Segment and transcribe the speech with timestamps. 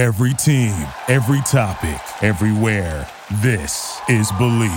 [0.00, 0.72] Every team,
[1.08, 3.06] every topic, everywhere.
[3.42, 4.70] This is Bleav.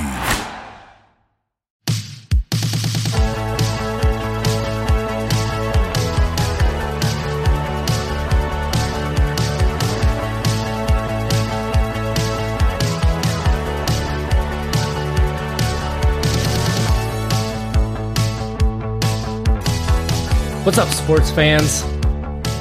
[20.65, 22.02] What's up, sports fans?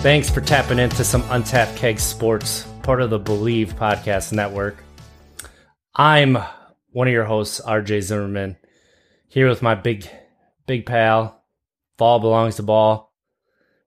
[0.02, 4.82] Thanks for tapping into some Untapped Keg Sports, part of the Bleav Podcast Network.
[5.94, 6.38] I'm
[6.90, 8.56] one of your hosts, RJ Zimmerman,
[9.28, 10.08] here with my big,
[10.66, 11.44] big pal.
[11.98, 13.12] Ball belongs to Ball,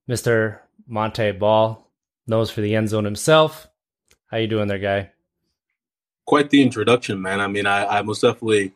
[0.09, 0.59] Mr.
[0.89, 1.91] Montee Ball,
[2.27, 3.67] knows for the end zone himself.
[4.27, 5.11] How you doing there, guy?
[6.25, 7.41] Quite the introduction, man.
[7.41, 8.73] I mean, I, I most definitely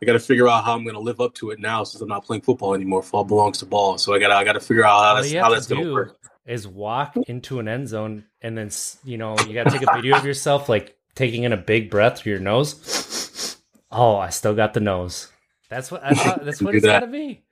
[0.00, 2.00] I got to figure out how I'm going to live up to it now since
[2.00, 3.02] I'm not playing football anymore.
[3.02, 5.50] Fall belongs to ball, so I got I got to figure out how that's, how
[5.50, 6.16] that's going to work.
[6.44, 8.70] Is walk into an end zone and then
[9.04, 11.88] you know you got to take a video of yourself like taking in a big
[11.88, 13.56] breath through your nose.
[13.92, 15.28] Oh, I still got the nose.
[15.68, 17.42] That's what thought, that's what it's got to be.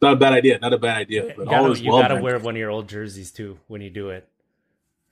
[0.00, 0.58] Not a bad idea.
[0.58, 1.34] Not a bad idea.
[1.36, 3.90] But you gotta, you well, gotta wear one of your old jerseys too when you
[3.90, 4.28] do it.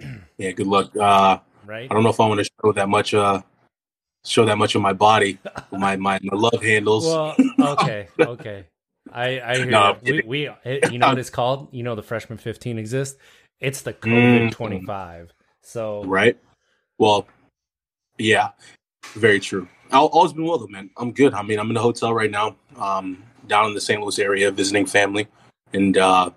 [0.38, 0.96] Yeah, good luck.
[0.96, 1.91] Uh, right.
[1.91, 3.12] I don't know if I want to show that much.
[3.12, 3.42] Uh,
[4.24, 5.38] show that much of my body,
[5.70, 7.04] my my, my love handles.
[7.04, 8.64] Well, okay, okay.
[9.12, 11.69] I I hear no, we, we you know what it's called?
[11.72, 13.19] You know the freshman 15 exists.
[13.61, 14.53] It's the COVID mm.
[14.53, 15.33] 25.
[15.62, 16.39] So right.
[16.98, 17.27] Well,
[18.19, 18.50] yeah,
[19.14, 19.69] very true.
[19.92, 20.91] All, all's been well though, man.
[20.97, 21.34] I'm good.
[21.34, 24.00] I mean, I'm in a hotel right now, um, down in the St.
[24.00, 25.27] Louis area, visiting family,
[25.72, 26.31] and uh,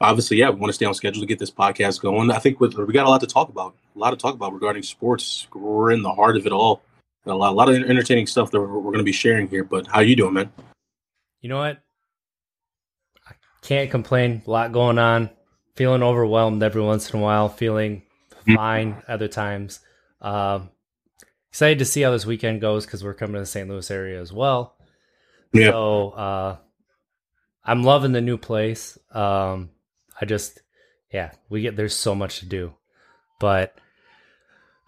[0.00, 2.30] obviously, yeah, we want to stay on schedule to get this podcast going.
[2.30, 4.52] I think with, we got a lot to talk about, a lot to talk about
[4.52, 5.46] regarding sports.
[5.54, 6.82] We're in the heart of it all.
[7.26, 9.64] A lot, a lot of entertaining stuff that we're, we're going to be sharing here.
[9.64, 10.52] But how you doing, man?
[11.44, 11.78] You know what?
[13.28, 14.40] I can't complain.
[14.46, 15.28] A lot going on.
[15.74, 17.50] Feeling overwhelmed every once in a while.
[17.50, 18.00] Feeling
[18.46, 19.80] fine other times.
[20.22, 20.70] Um,
[21.50, 23.68] excited to see how this weekend goes because we're coming to the St.
[23.68, 24.78] Louis area as well.
[25.52, 25.72] Yeah.
[25.72, 26.56] So uh,
[27.62, 28.96] I'm loving the new place.
[29.12, 29.68] Um,
[30.18, 30.62] I just,
[31.12, 32.72] yeah, we get, there's so much to do.
[33.38, 33.76] But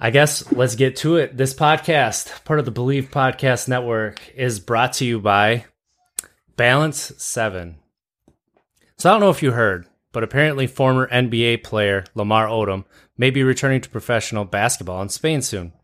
[0.01, 1.37] I guess let's get to it.
[1.37, 5.67] This podcast, part of the Bleav Podcast Network, is brought to you by
[6.57, 7.77] Balance 7.
[8.97, 12.87] So I don't know if you heard, but apparently former NBA player Lamar Odom
[13.19, 15.75] may be returning to professional basketball in Spain soon.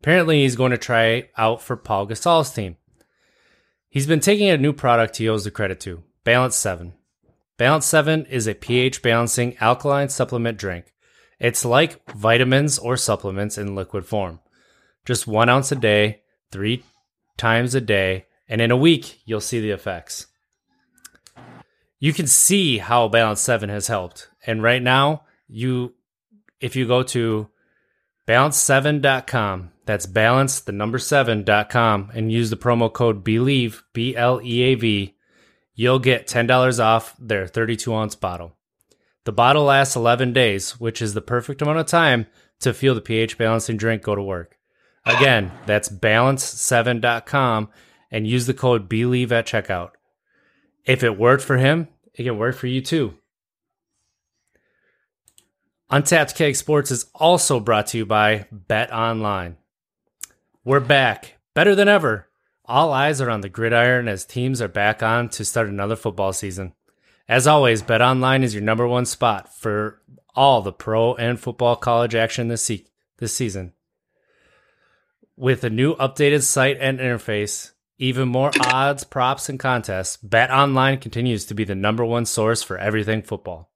[0.00, 2.76] Apparently, he's going to try out for Pau Gasol's team.
[3.88, 6.92] He's been taking a new product he owes the credit to, Balance 7.
[7.56, 10.92] Balance 7 is a pH balancing alkaline supplement drink.
[11.38, 14.40] It's like vitamins or supplements in liquid form.
[15.04, 16.82] Just one ounce a day, three
[17.36, 20.26] times a day, and in a week, you'll see the effects.
[21.98, 24.28] You can see how Balance 7 has helped.
[24.46, 25.94] And right now, you
[26.60, 27.48] if you go to
[28.28, 34.62] balance7.com, that's balance the number 7.com and use the promo code BLEAV, B L E
[34.62, 35.16] A V
[35.80, 38.54] you'll get $10 off their 32 ounce bottle.
[39.24, 42.26] The bottle lasts 11 days, which is the perfect amount of time
[42.60, 44.58] to feel the pH balancing drink go to work.
[45.06, 47.70] Again, that's balance7.com
[48.10, 49.90] and use the code BLEAV at checkout.
[50.84, 53.14] If it worked for him, it can work for you too.
[55.90, 59.56] Untapped Keg Sports is also brought to you by Bet Online.
[60.64, 62.30] We're back, better than ever
[62.70, 66.32] all eyes are on the gridiron as teams are back on to start another football
[66.32, 66.72] season.
[67.28, 70.00] As always, BetOnline is your number one spot for
[70.36, 72.86] all the pro and football college action this, se-
[73.18, 73.72] this season.
[75.36, 81.44] With a new updated site and interface, even more odds, props, and contests, BetOnline continues
[81.44, 83.70] to be the number one source for everything football.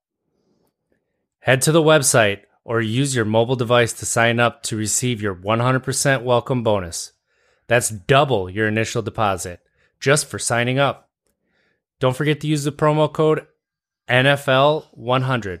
[1.41, 5.35] Head to the website or use your mobile device to sign up to receive your
[5.35, 7.13] 100% welcome bonus.
[7.67, 9.61] That's double your initial deposit
[9.99, 11.11] just for signing up.
[11.99, 13.45] Don't forget to use the promo code
[14.09, 15.59] NFL100.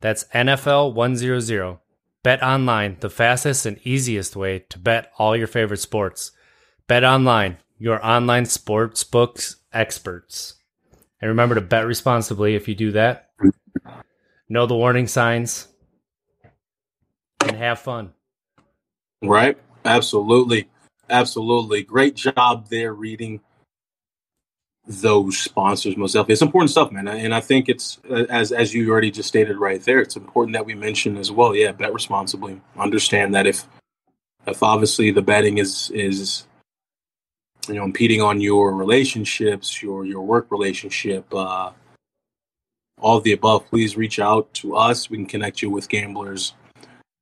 [0.00, 1.78] That's NFL100.
[2.22, 6.30] Bet online, the fastest and easiest way to bet all your favorite sports.
[6.86, 10.54] Bet online, your online sports books experts.
[11.20, 13.30] And remember to bet responsibly if you do that.
[14.48, 15.66] Know the warning signs
[17.40, 18.12] and have fun.
[19.20, 19.58] Right?
[19.84, 20.68] Absolutely.
[21.10, 21.82] Absolutely.
[21.82, 23.40] Great job there reading
[24.86, 26.14] those sponsors most.
[26.14, 27.08] It's important stuff, man.
[27.08, 30.66] And I think it's as as you already just stated right there, it's important that
[30.66, 31.52] we mention as well.
[31.56, 32.60] Yeah, bet responsibly.
[32.78, 33.66] Understand that if
[34.46, 36.46] if obviously the betting is is
[37.68, 41.70] you know impeding on your relationships, your your work relationship, uh
[43.02, 45.10] all of the above, please reach out to us.
[45.10, 46.54] We can connect you with gamblers,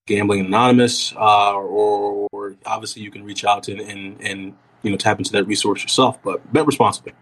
[0.06, 4.96] gambling anonymous, uh, or, or, obviously you can reach out and, and and you know
[4.96, 6.22] tap into that resource yourself.
[6.22, 7.12] But bet responsibly,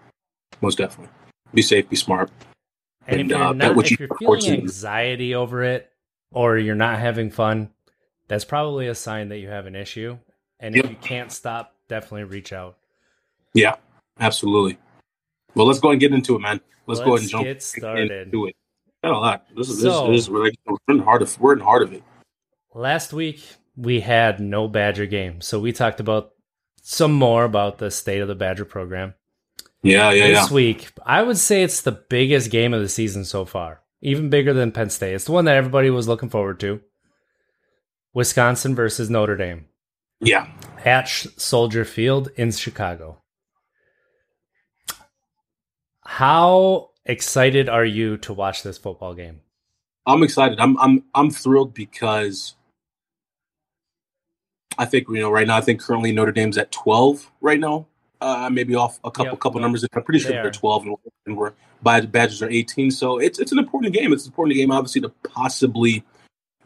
[0.60, 1.12] most definitely.
[1.54, 2.30] Be safe, be smart.
[3.06, 5.90] And, and if, you're, uh, not, if you you're feeling anxiety over it,
[6.32, 7.70] or you're not having fun,
[8.26, 10.18] that's probably a sign that you have an issue.
[10.60, 10.84] And yep.
[10.84, 12.76] if you can't stop, definitely reach out.
[13.54, 13.76] Yeah,
[14.20, 14.78] absolutely.
[15.54, 16.60] Well, let's go and get into it, man.
[16.86, 18.10] Let's, let's go ahead and jump get started.
[18.10, 18.56] into it.
[19.02, 19.46] Not a lot.
[19.56, 20.50] This is so, this, is we're
[20.88, 22.02] in the heart of we're in heart of it.
[22.74, 23.44] Last week
[23.76, 26.32] we had no Badger game, so we talked about
[26.82, 29.14] some more about the state of the Badger program.
[29.82, 30.54] Yeah, yeah, this yeah.
[30.54, 34.52] week, I would say it's the biggest game of the season so far, even bigger
[34.52, 35.14] than Penn State.
[35.14, 36.80] It's the one that everybody was looking forward to.
[38.12, 39.66] Wisconsin versus Notre Dame.
[40.20, 40.48] Yeah,
[40.84, 43.22] at Soldier Field in Chicago.
[46.08, 49.42] How excited are you to watch this football game?
[50.06, 50.58] I'm excited.
[50.58, 52.54] I'm I'm I'm thrilled because
[54.78, 55.58] I think you know right now.
[55.58, 57.86] I think currently Notre Dame's at 12 right now.
[58.22, 59.40] Uh, maybe off a couple yep.
[59.40, 59.84] couple numbers.
[59.92, 60.86] I'm pretty sure they are 12
[61.26, 61.52] and we're
[61.82, 62.90] by the Badgers are 18.
[62.90, 64.10] So it's it's an important game.
[64.14, 66.04] It's an important game, obviously, to possibly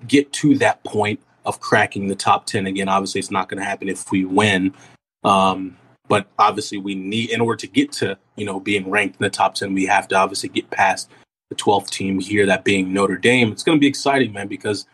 [0.06, 2.88] get to that point of cracking the top 10 again.
[2.88, 4.72] Obviously, it's not going to happen if we win.
[5.24, 5.76] Um,
[6.12, 9.30] but obviously, we need, in order to get to, you know, being ranked in the
[9.30, 11.08] top 10, we have to obviously get past
[11.48, 13.50] the 12th team here, that being Notre Dame.
[13.50, 14.84] It's going to be exciting, man, because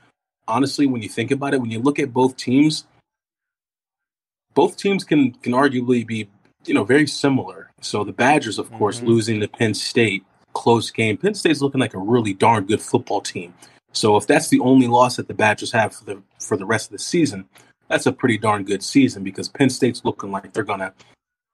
[0.47, 2.85] honestly, when you think about it, when you look at both teams,
[4.55, 6.31] both teams can can arguably be,
[6.67, 7.73] you know, very similar.
[7.81, 9.09] So the Badgers, of course, mm-hmm.
[9.09, 10.23] losing to Penn State,
[10.53, 11.17] close game.
[11.17, 13.55] Penn State's looking like a really darn good football team.
[13.91, 16.87] So if that's the only loss that the Badgers have for the for the rest
[16.87, 17.49] of the season,
[17.89, 20.93] that's a pretty darn good season because Penn State's looking like they're gonna.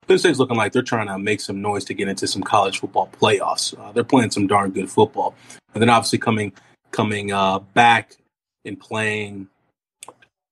[0.06, 2.80] Penn State's looking like they're trying to make some noise to get into some college
[2.80, 3.78] football playoffs.
[3.78, 5.34] Uh, they're playing some darn good football,
[5.72, 6.52] and then obviously coming
[6.90, 8.16] coming uh, back
[8.64, 9.48] and playing,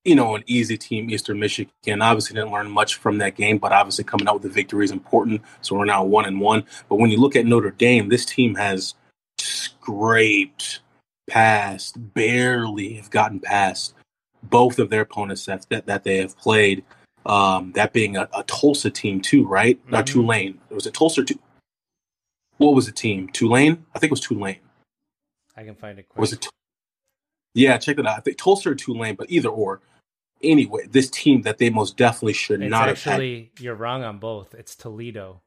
[0.05, 2.02] you know, an easy team, Eastern Michigan.
[2.02, 4.90] Obviously, didn't learn much from that game, but obviously coming out with the victory is
[4.90, 5.43] important.
[5.61, 6.64] So we're now one and one.
[6.88, 8.94] But when you look at Notre Dame, this team has
[9.38, 10.81] scraped
[11.29, 13.94] past, barely have gotten past
[14.42, 16.84] both of their opponents that that, that they have played.
[17.24, 19.78] Um, that being a, a, Tulsa team too, right?
[19.78, 19.92] Mm-hmm.
[19.92, 20.58] Not Tulane.
[20.70, 21.22] It was a Tulsa.
[21.22, 21.38] Too.
[22.56, 23.28] What was the team?
[23.28, 23.84] Tulane.
[23.94, 24.58] I think it was Tulane.
[25.56, 26.08] I can find it.
[26.08, 26.20] Quick.
[26.20, 26.48] Was it?
[27.54, 28.16] Yeah, check it out.
[28.16, 29.80] I think Tulsa or Tulane, but either or.
[30.42, 32.88] Anyway, this team that they most definitely should it's not.
[32.88, 34.54] Actually, you're wrong on both.
[34.54, 35.42] It's Toledo.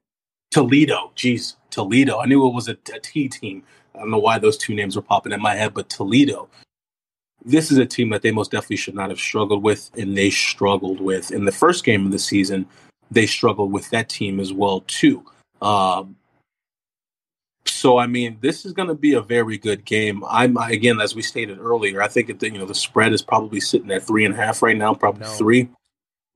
[0.52, 1.12] Toledo.
[1.18, 2.20] Jeez, Toledo.
[2.20, 3.64] I knew it was a, a T team.
[3.94, 6.48] I don't know why those two names were popping in my head, but Toledo.
[7.46, 10.32] This is a team that they most definitely should not have struggled with, and they
[10.32, 12.66] struggled with in the first game of the season.
[13.12, 15.24] They struggled with that team as well too.
[15.62, 16.16] Um,
[17.66, 20.24] so I mean, this is going to be a very good game.
[20.28, 23.60] I'm again, as we stated earlier, I think that you know the spread is probably
[23.60, 25.34] sitting at three and a half right now, probably no.
[25.34, 25.70] three.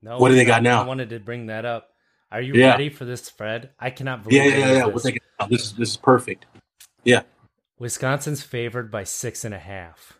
[0.02, 0.82] No, what do they got now?
[0.82, 1.90] I wanted to bring that up.
[2.32, 2.70] Are you yeah.
[2.70, 3.70] ready for this spread?
[3.78, 4.44] I cannot believe.
[4.44, 4.90] Yeah, yeah, yeah.
[4.90, 5.02] This.
[5.48, 6.46] this is this is perfect.
[7.04, 7.22] Yeah.
[7.78, 10.19] Wisconsin's favored by six and a half.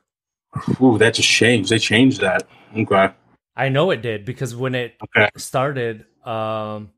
[0.80, 1.64] Ooh, that's a shame.
[1.64, 2.46] They changed that.
[2.76, 3.10] Okay.
[3.56, 5.28] I know it did because when it okay.
[5.36, 6.90] started um,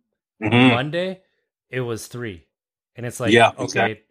[0.42, 0.74] mm-hmm.
[0.74, 1.20] Monday,
[1.70, 2.44] it was three,
[2.94, 4.02] and it's like, yeah, okay, exactly.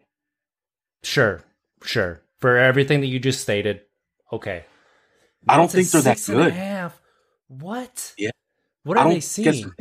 [1.02, 1.42] sure,
[1.82, 3.82] sure, for everything that you just stated,
[4.32, 4.64] okay.
[5.48, 6.52] I don't think they're that good.
[6.52, 7.00] half.
[7.48, 8.14] What?
[8.16, 8.30] Yeah.
[8.84, 9.72] What are they seeing?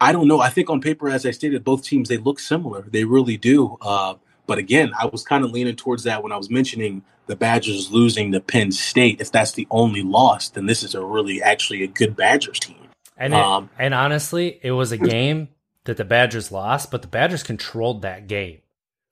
[0.00, 0.40] I don't know.
[0.40, 2.82] I think on paper, as I stated, both teams they look similar.
[2.82, 3.76] They really do.
[3.80, 4.14] Uh,
[4.46, 7.90] but again, I was kind of leaning towards that when I was mentioning the Badgers
[7.90, 9.20] losing to Penn State.
[9.20, 12.88] If that's the only loss, then this is a really actually a good Badgers team.
[13.16, 15.48] And it, um, and honestly, it was a game
[15.84, 18.60] that the Badgers lost, but the Badgers controlled that game.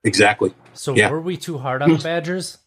[0.05, 0.53] Exactly.
[0.73, 1.11] So yeah.
[1.11, 2.59] were we too hard on the Badgers?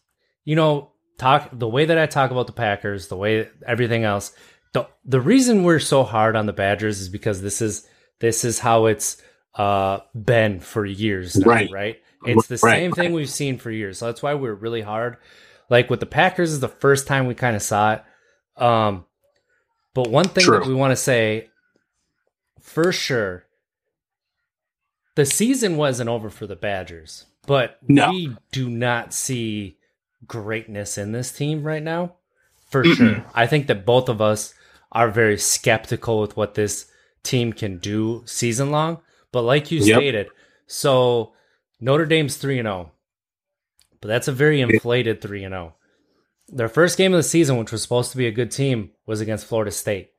[0.44, 4.32] You know, talk the way that I talk about the Packers, the way everything else.
[4.72, 7.86] The the reason we're so hard on the Badgers is because this is
[8.20, 9.20] this is how it's
[9.54, 11.70] uh, been for years now, right?
[11.70, 12.02] Right.
[12.24, 12.78] It's the right.
[12.78, 13.98] same thing we've seen for years.
[13.98, 15.16] So that's why we're really hard.
[15.68, 18.04] Like with the Packers is the first time we kind of saw it.
[18.62, 19.04] Um,
[19.94, 20.58] but one thing True.
[20.58, 21.48] that we want to say
[22.60, 23.46] for sure,
[25.14, 28.10] the season wasn't over for the Badgers, but no.
[28.10, 29.78] we do not see
[30.26, 32.14] greatness in this team right now.
[32.68, 32.96] For Mm-mm.
[32.96, 33.24] sure.
[33.34, 34.52] I think that both of us
[34.92, 36.90] are very skeptical with what this
[37.22, 39.00] team can do season long.
[39.32, 39.98] But like you yep.
[39.98, 40.28] stated,
[40.66, 41.32] so
[41.80, 42.92] Notre Dame's 3 0.
[44.00, 45.74] But that's a very inflated 3 0.
[46.48, 49.20] Their first game of the season, which was supposed to be a good team, was
[49.20, 50.10] against Florida State.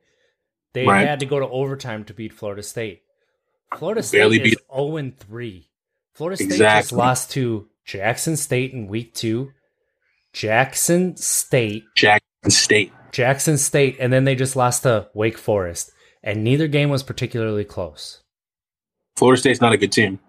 [0.73, 1.07] They right.
[1.07, 3.03] had to go to overtime to beat Florida State.
[3.77, 4.59] Florida State Barely is beat.
[4.73, 5.69] 0 3.
[6.13, 6.81] Florida State exactly.
[6.81, 9.51] just lost to Jackson State in week two,
[10.33, 16.43] Jackson State, Jackson State, Jackson State, and then they just lost to Wake Forest, and
[16.43, 18.21] neither game was particularly close.
[19.15, 20.19] Florida State's not a good team.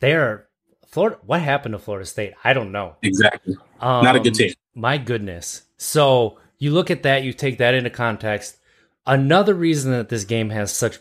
[0.00, 0.46] They are
[0.86, 1.18] Florida.
[1.24, 2.34] What happened to Florida State?
[2.44, 2.96] I don't know.
[3.02, 3.56] Exactly.
[3.80, 4.52] Um, not a good team.
[4.74, 5.62] My goodness.
[5.78, 8.58] So you look at that, you take that into context.
[9.06, 10.98] Another reason that this game has such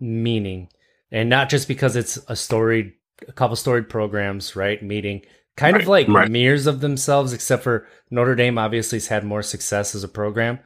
[0.00, 0.68] meaning,
[1.10, 2.94] and not just because it's a storied,
[3.28, 4.82] a couple storied programs, right?
[4.82, 5.22] Meeting
[5.56, 6.30] kind Right, of like right.
[6.30, 10.58] mirrors of themselves, except for Notre Dame obviously has had more success as a program.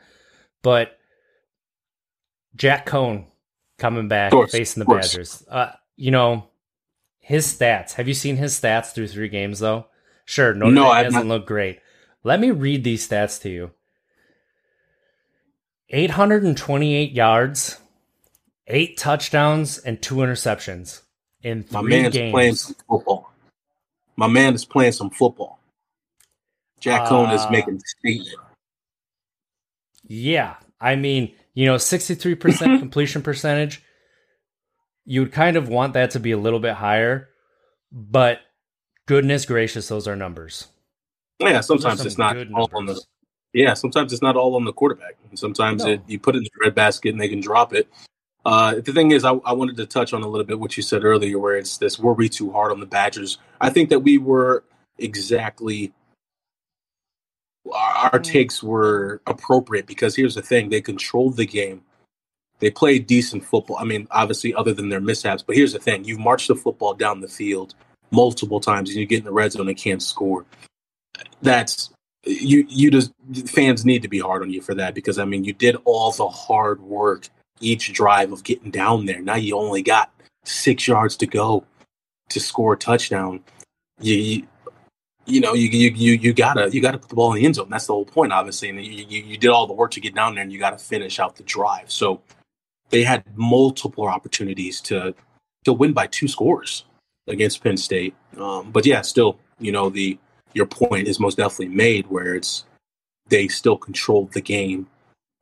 [0.62, 0.97] But
[2.54, 3.26] Jack Coan
[3.78, 4.87] coming back, course, facing the.
[4.87, 5.45] Badgers.
[5.49, 6.49] Uh, you know,
[7.26, 7.95] his stats.
[7.95, 9.87] Have you seen his stats through three games though?
[10.25, 11.35] Sure, Notre No, Dame doesn't not.
[11.40, 11.80] look great.
[12.23, 13.71] Let me read these stats to you.
[15.90, 17.78] 828 yards,
[18.66, 21.02] eight touchdowns, and two interceptions
[21.42, 22.33] in three My man's games.
[22.33, 23.30] playing some football.
[24.16, 25.59] My man is playing some football.
[26.80, 28.38] Jack Coan is Uh, making a statement.
[30.06, 30.54] Yeah.
[30.80, 33.83] I mean, you know, 63% completion percentage.
[35.07, 37.29] You would kind of want that to be a little bit higher,
[37.93, 38.41] but
[39.07, 40.67] goodness gracious, those are numbers.
[41.39, 43.01] Yeah, sometimes some it's not all on the
[43.53, 43.75] yeah.
[43.75, 45.17] Sometimes it's not all on the quarterback.
[45.35, 45.93] Sometimes No.
[45.93, 47.89] it, you put it in the red basket and they can drop it.
[48.45, 50.83] Uh, the thing is, I, I wanted to touch on a little bit what you
[50.83, 53.39] said earlier, where it's this: were we too hard on the Badgers?
[53.61, 54.65] I think that we were
[54.99, 55.93] exactly.
[57.73, 58.25] Our, our Mm.
[58.25, 61.83] takes were appropriate because here's the thing: they controlled the game.
[62.59, 63.77] They played decent football.
[63.77, 65.43] I mean, obviously, other than their mishaps.
[65.43, 67.75] But here's the thing: you've marched the football down the field
[68.11, 70.45] multiple times, and you get in the red zone and can't score.
[71.43, 71.91] That's
[72.25, 72.67] you.
[72.69, 73.13] You just
[73.47, 76.13] fans need to be hard on you for that because I mean, you did all
[76.13, 77.29] the hard work
[77.61, 79.21] each drive of getting down there.
[79.21, 80.11] Now you only got
[80.45, 81.65] six yards to go
[82.31, 83.41] to score a touchdown.
[84.01, 84.15] You.
[84.15, 84.49] you
[85.29, 87.57] you know, you, you you you gotta you gotta put the ball in the end
[87.57, 87.69] zone.
[87.69, 88.69] That's the whole point, obviously.
[88.69, 90.79] And you, you, you did all the work to get down there, and you got
[90.79, 91.91] to finish out the drive.
[91.91, 92.23] So
[92.90, 95.14] they had multiple opportunities to
[95.64, 96.85] to win by two scores
[97.26, 98.14] against Penn State.
[98.38, 100.19] Um, but yeah, still, you know, the
[100.55, 102.64] your point is most definitely made where it's
[103.28, 104.87] they still controlled the game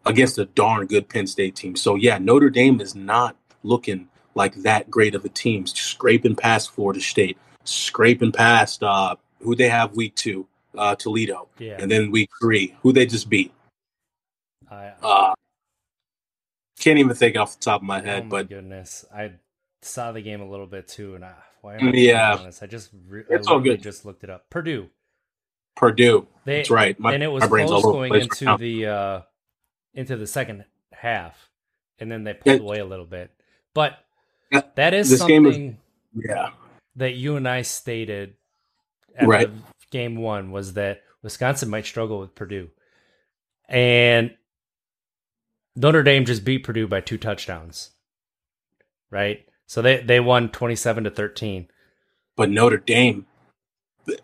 [0.06, 1.76] against a darn good Penn State team.
[1.76, 6.70] So yeah, Notre Dame is not looking like that great of a team, scraping past
[6.72, 10.46] Florida State, scraping past uh, who they have week two,
[10.76, 11.76] uh, Toledo, Yeah.
[11.78, 13.52] and then week three, who they just beat.
[14.70, 15.34] I, Uh,
[16.84, 19.04] can't even think off the top of my oh head, my but goodness.
[19.14, 19.32] I
[19.82, 22.36] saw the game a little bit too, and I, why am I Yeah.
[22.38, 22.62] honest?
[22.62, 23.82] I just re- I It's all good.
[23.82, 24.48] just looked it up.
[24.50, 24.90] Purdue.
[25.76, 26.28] Purdue.
[26.44, 26.98] They, That's right.
[27.00, 28.86] My, and it was my brain's close all over the going place right into the
[28.86, 29.20] uh
[29.94, 31.50] into the second half
[31.98, 32.62] and then they pulled Yeah.
[32.62, 33.30] away a little bit
[33.74, 33.98] but
[34.52, 35.74] Yeah, that is something is-
[36.28, 36.50] Yeah.
[36.96, 38.34] that you and i stated
[39.16, 39.50] after Right.
[39.90, 42.70] game one was that wisconsin might struggle with purdue
[43.68, 44.34] and
[45.76, 47.92] notre dame just beat purdue by two touchdowns
[49.10, 51.66] right so they they won 27 to 13
[52.36, 53.26] But Notre Dame
[54.06, 54.18] b-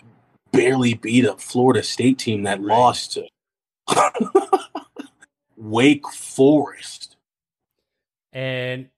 [0.52, 3.26] barely beat a Florida State team that lost to
[5.56, 7.16] Wake Forest.
[8.32, 8.88] And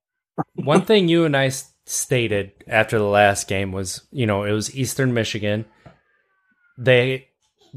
[0.56, 1.48] one thing you and I
[1.86, 5.66] stated after the last game was, you know, it was Eastern Michigan.
[6.78, 7.28] They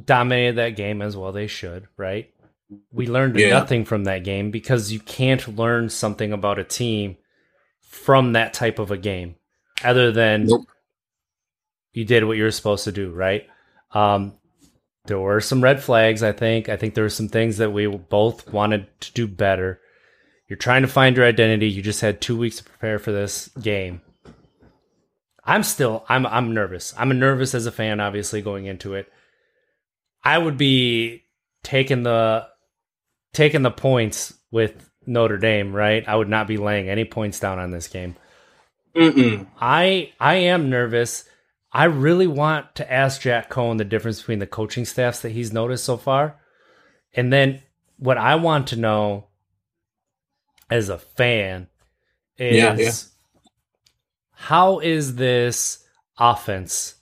[0.03, 2.33] dominated that game as well they should, right?
[2.91, 3.49] We learned Yeah.
[3.49, 7.17] nothing from that game because you can't learn something about a team
[7.81, 9.35] from that type of a game
[9.83, 10.67] other than Nope.
[11.93, 13.47] you did what you were supposed to do, right?
[13.91, 14.33] Um,
[15.05, 16.67] there were some red flags, I think.
[16.67, 19.79] I think there were some things that we both wanted to do better.
[20.47, 21.69] You're trying to find your identity.
[21.69, 24.01] You just had two weeks to prepare for this game.
[25.43, 26.93] I'm still I'm I'm nervous.
[26.97, 29.07] I'm nervous as a fan, obviously, going into it.
[30.23, 31.23] I would be
[31.63, 32.47] taking the
[33.35, 36.07] taking the points with Notre Dame, right?
[36.07, 38.15] I would not be laying any points down on this game.
[38.95, 39.45] Mm-mm.
[39.59, 41.25] I I am nervous.
[41.71, 45.51] I really want to ask Jack Coan the difference between the coaching staffs that he's
[45.51, 46.39] noticed so far.
[47.13, 47.61] And then
[47.97, 49.27] what I want to know
[50.69, 51.67] as a fan
[52.37, 52.91] is Yeah, yeah.
[54.31, 55.83] how is this
[56.17, 56.95] offense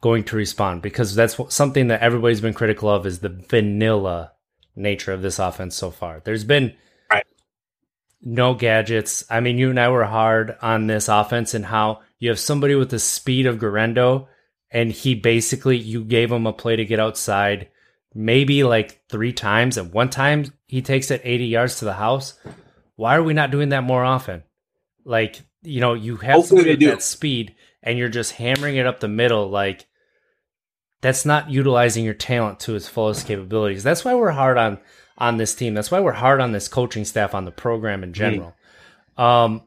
[0.00, 0.82] going to respond?
[0.82, 4.32] Because that's what- something that everybody's been critical of is the vanilla
[4.76, 6.20] nature of this offense so far.
[6.24, 6.74] There's been
[7.10, 7.24] Right.
[8.22, 9.24] no gadgets.
[9.30, 12.74] I mean, you and I were hard on this offense and how you have somebody
[12.74, 14.28] with the speed of Guerendo,
[14.70, 17.68] and he basically you gave him a play to get outside,
[18.14, 22.38] maybe like three times, and one time he takes it 80 yards to the house.
[22.96, 24.42] Why are we not doing that more often?
[25.04, 28.86] Like, you know, you have Hopefully somebody with that speed and you're just hammering it
[28.86, 29.86] up the middle like
[31.00, 33.82] that's not utilizing your talent to its fullest capabilities.
[33.82, 34.78] That's why we're hard on
[35.16, 35.74] on this team.
[35.74, 38.54] That's why we're hard on this coaching staff on the program in general.
[39.18, 39.22] Mm.
[39.22, 39.62] Um,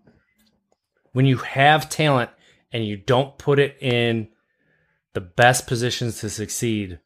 [1.12, 2.32] when you have talent
[2.72, 4.30] and you don't put it in
[5.13, 7.00] the best positions to succeed,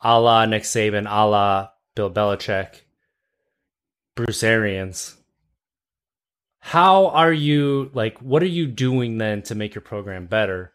[0.00, 2.82] a la Nick Saban, a la Bill Belichick,
[4.14, 5.16] Bruce Arians,
[6.60, 10.72] how are you like what are you doing then to make your program better?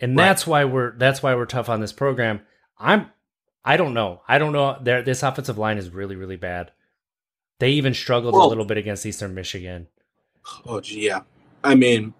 [0.00, 0.24] And right.
[0.24, 2.40] that's why we're that's why we're tough on this program.
[2.78, 3.10] I'm
[3.64, 4.22] I don't know.
[4.26, 4.78] I don't know.
[4.80, 6.72] There, this offensive line is really, really bad.
[7.58, 9.88] They even struggled well, a little bit against Eastern Michigan.
[10.66, 11.20] Oh, gee, yeah.
[11.62, 12.14] I mean,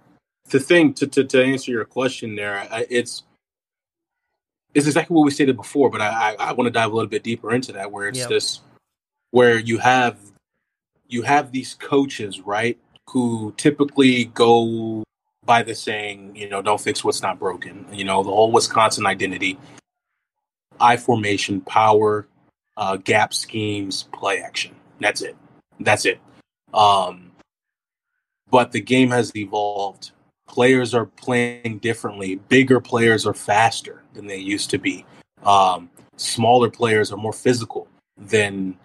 [0.51, 3.25] the thing to, to, to answer your question there, I, it's
[4.75, 7.09] it's exactly what we stated before, but I, I, I want to dive a little
[7.09, 8.29] bit deeper into that, where it's yep.
[8.29, 8.61] this,
[9.31, 10.19] where you have
[11.09, 15.03] you have these coaches, right, who typically go
[15.51, 17.85] by the saying, you know, don't fix what's not broken.
[17.93, 19.59] You know, the whole Wisconsin identity,
[20.79, 22.29] I formation, power,
[22.77, 24.77] uh, gap schemes, play action.
[25.01, 25.37] That's it.
[25.81, 26.21] That's it.
[26.73, 27.33] Um,
[28.49, 30.13] but the game has evolved
[30.47, 32.37] players are playing differently.
[32.37, 35.05] Bigger players are faster than they used to be.
[35.43, 38.77] Um, smaller players are more physical than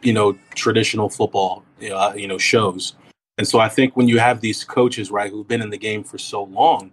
[0.00, 2.94] you know traditional football uh, you know shows.
[3.38, 6.04] And so I think when you have these coaches right who've been in the game
[6.04, 6.92] for so long,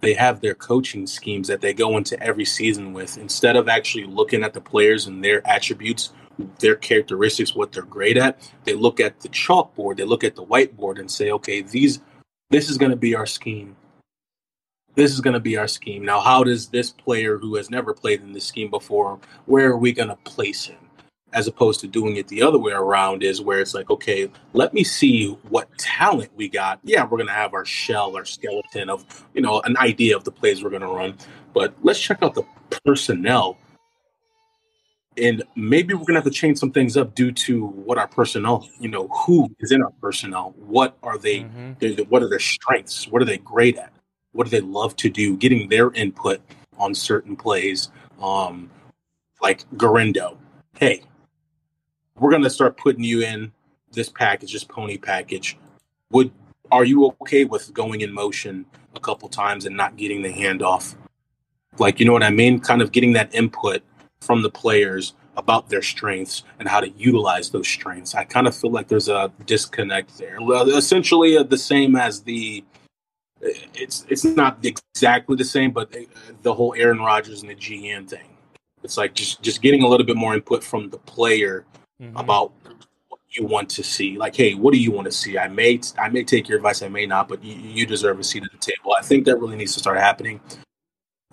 [0.00, 4.04] they have their coaching schemes that they go into every season with instead of actually
[4.04, 6.12] looking at the players and their attributes
[6.58, 10.44] their characteristics what they're great at they look at the chalkboard they look at the
[10.44, 12.00] whiteboard and say okay these
[12.50, 13.74] this is going to be our scheme.
[14.94, 16.04] This is going to be our scheme.
[16.04, 19.76] Now, how does this player who has never played in this scheme before, where are
[19.76, 20.83] we going to place him?
[21.34, 24.72] As opposed to doing it the other way around, is where it's like, okay, let
[24.72, 26.78] me see what talent we got.
[26.84, 30.24] Yeah, we're going to have our shell, our skeleton of, you know, an idea of
[30.24, 31.16] the plays we're going to run.
[31.52, 32.44] But let's check out the
[32.84, 33.58] personnel
[35.16, 38.68] and maybe we're gonna have to change some things up due to what our personnel,
[38.78, 40.54] you know, who is in our personnel.
[40.56, 41.40] What are they?
[41.40, 42.02] Mm-hmm.
[42.08, 43.06] What are their strengths?
[43.08, 43.92] What are they great at?
[44.32, 45.36] What do they love to do?
[45.36, 46.40] Getting their input
[46.78, 48.70] on certain plays, um,
[49.40, 50.38] like Guerendo.
[50.76, 51.02] Hey,
[52.18, 53.52] we're gonna start putting you in
[53.92, 55.56] this package, this pony package.
[56.10, 56.30] Would
[56.70, 60.94] are you okay with going in motion a couple times and not getting the handoff?
[61.78, 62.60] Like, you know what I mean?
[62.60, 63.82] Kind of getting that input
[64.20, 68.14] from the players about their strengths and how to utilize those strengths.
[68.14, 70.38] I kind of feel like there's a disconnect there.
[70.68, 72.64] Essentially, uh, the same as the
[73.74, 75.94] it's it's not exactly the same, but
[76.42, 78.36] the whole Aaron Rodgers and the GM thing.
[78.82, 81.66] It's like just just getting a little bit more input from the player
[82.00, 82.16] mm-hmm.
[82.16, 82.52] about
[83.08, 84.16] what you want to see.
[84.16, 85.38] Like, hey, what do you want to see?
[85.38, 88.24] I may I may take your advice, I may not, but you, you deserve a
[88.24, 88.94] seat at the table.
[88.98, 90.40] I think that really needs to start happening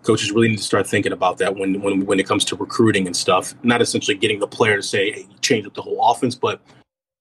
[0.04, 3.08] coaches really need to start thinking about that when when when it comes to recruiting
[3.08, 3.54] and stuff.
[3.64, 6.62] Not essentially getting the player to say, "Hey, change up the whole offense," but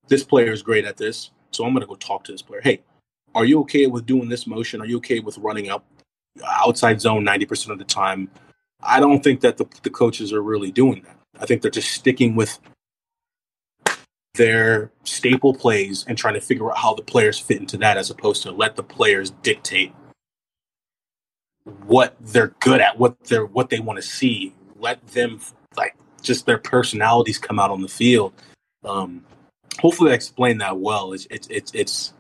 [0.09, 2.61] this player is great at this, so I'm going to go talk to this player.
[2.63, 2.81] Hey,
[3.35, 4.81] are you okay with doing this motion?
[4.81, 5.85] Are you okay with running up
[6.45, 8.29] outside zone 90% of the time?
[8.83, 11.17] I don't think that the, the coaches are really doing that.
[11.39, 12.59] I think they're just sticking with
[14.35, 18.11] their staple plays and trying to figure out how the players fit into that as
[18.11, 19.93] opposed to let the players dictate
[21.85, 24.55] what they're good at, what they're what they want to see.
[24.79, 25.41] Let them
[25.77, 28.33] like just their personalities come out on the field.
[28.85, 29.25] Um,
[29.79, 31.13] hopefully, I explained that well.
[31.13, 32.13] It's it's it's it's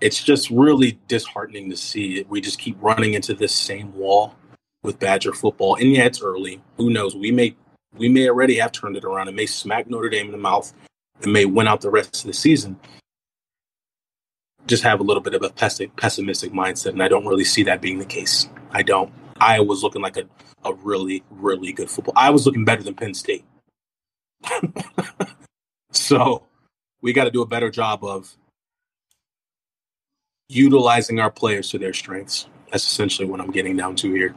[0.00, 2.24] it's just really disheartening to see.
[2.28, 4.34] We just keep running into this same wall
[4.82, 6.60] with Badger football, and yeah, it's early.
[6.76, 7.14] Who knows?
[7.14, 7.54] We may
[7.96, 10.72] we may already have turned it around It may smack Notre Dame in the mouth
[11.22, 12.78] and may win out the rest of the season
[14.66, 17.80] just have a little bit of a pessimistic mindset, and I don't really see that
[17.80, 18.48] being the case.
[18.70, 19.12] I don't.
[19.40, 20.24] I was looking like a,
[20.64, 22.14] a really, really good football.
[22.16, 23.44] I was looking better than Penn State.
[25.90, 26.46] so
[27.02, 28.32] we got to do a better job of
[30.48, 32.46] utilizing our players to their strengths.
[32.70, 34.34] That's essentially what I'm getting down to here.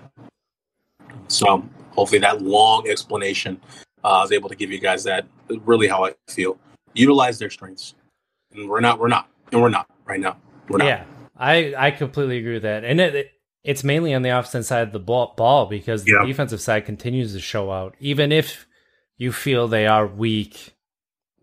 [1.27, 3.61] So hopefully that long explanation
[4.03, 6.57] uh, I was able to give you guys that really how I feel.
[6.93, 7.95] Utilize their strengths,
[8.53, 8.99] and we're not.
[8.99, 10.37] We're not and we're not right now.
[10.67, 10.85] We're not.
[10.85, 11.05] Yeah,
[11.37, 13.31] I I completely agree with that, and it, it
[13.63, 16.25] it's mainly on the offensive side of the ball, ball because the yeah.
[16.25, 18.67] defensive side continues to show out, even if
[19.15, 20.75] you feel they are weak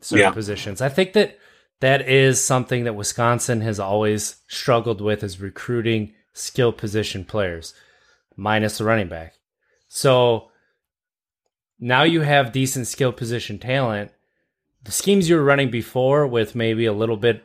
[0.01, 0.31] certain yeah.
[0.31, 0.83] positions.
[0.83, 1.39] I think that
[1.81, 7.73] that is something that Wisconsin has always struggled with is recruiting skill position players,
[8.37, 9.35] minus the running back.
[9.89, 10.51] So
[11.79, 14.13] now you have decent skill position talent.
[14.85, 17.45] The schemes you were running before with maybe a little bit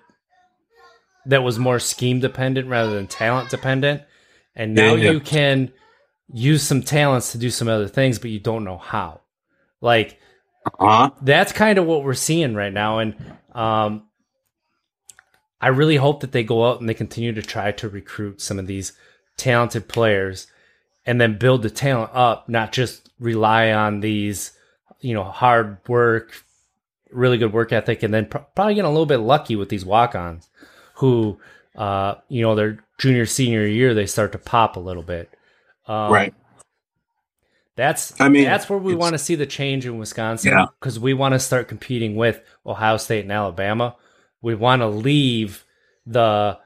[1.25, 4.03] that was more scheme dependent rather than talent dependent.
[4.55, 5.11] And now yeah, yeah.
[5.11, 5.71] you can
[6.33, 9.21] use some talents to do some other things, but you don't know how.
[9.81, 10.19] Like
[10.79, 11.11] Uh-huh.
[11.21, 13.15] that's kind of what we're seeing right now, and
[13.53, 14.03] um,
[15.61, 18.57] I really hope that they go out and they continue to try to recruit some
[18.59, 18.93] of these
[19.37, 20.47] talented players,
[21.05, 24.51] and then build the talent up, not just rely on these,
[25.01, 26.43] you know, hard work,
[27.15, 29.85] really good work ethic, and then pr- probably getting a little bit lucky with these
[29.85, 30.49] walk-ons,
[30.95, 31.39] who,
[31.75, 35.29] uh, you know, their junior senior year they start to pop a little bit.
[35.87, 36.33] Um, right.
[37.75, 40.67] That's I mean, that's where we want to see the change in Wisconsin Yeah.
[40.79, 43.97] because we want to start competing with Ohio State and Alabama.
[44.41, 45.65] We want to leave
[46.05, 46.57] the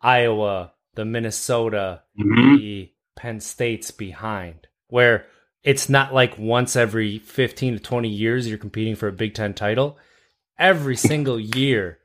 [0.00, 2.56] Iowa, the Minnesota, Mhm.
[2.58, 5.26] the Penn States behind, where
[5.64, 9.54] it's not like once every 15 to 20 years you're competing for a Big Ten
[9.54, 9.98] title.
[10.58, 11.98] Every single year,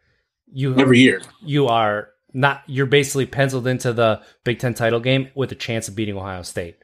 [0.51, 1.21] you Every year.
[1.41, 5.87] you are not you're basically penciled into the Big Ten title game with a chance
[5.87, 6.77] of beating Ohio State,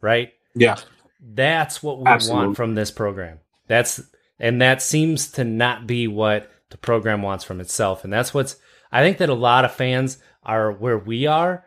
[0.00, 0.32] right?
[0.54, 0.76] Yeah.
[1.20, 2.46] That's what we Absolutely.
[2.46, 3.40] want from this program.
[3.66, 4.00] That's
[4.38, 8.04] and that seems to not be what the program wants from itself.
[8.04, 8.56] And that's what's
[8.92, 11.64] I think that a lot of fans are where we are,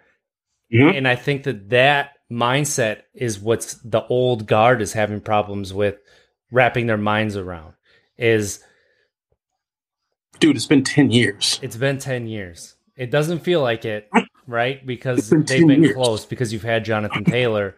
[0.73, 0.97] Mhm.
[0.97, 5.97] and I think that that mindset is what's the old guard is having problems with
[6.51, 7.73] wrapping their minds around.
[8.17, 8.63] Is
[10.39, 11.59] Dude, it's been 10 years.
[11.61, 12.75] it's been 10 years.
[12.95, 14.09] It doesn't feel like it,
[14.47, 14.85] right?
[14.85, 15.95] Because been they've been years.
[15.95, 17.75] close because you've had Jonathan Taylor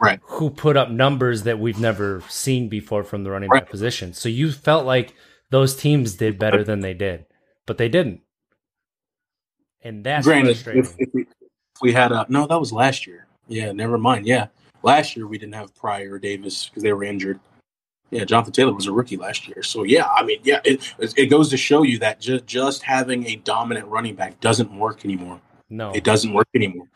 [0.00, 0.20] Right.
[0.22, 3.70] who put up numbers that we've never seen before from the running back Right.
[3.70, 4.12] position.
[4.14, 5.12] So you felt like
[5.50, 7.26] those teams did better than they did,
[7.66, 8.20] but they didn't.
[9.82, 10.84] And that's Granted, frustrating.
[10.84, 13.26] if, if, we, if we had a no, that was last year.
[13.48, 14.26] Yeah, never mind.
[14.26, 14.46] Yeah,
[14.82, 17.40] last year we didn't have Pryor or Davis because they were injured.
[18.10, 19.62] Yeah, Jonathan Taylor was a rookie last year.
[19.62, 23.26] So yeah, I mean, yeah, it it goes to show you that just just having
[23.26, 25.40] a dominant running back doesn't work anymore.
[25.68, 25.92] no.
[25.92, 26.86] It doesn't work anymore.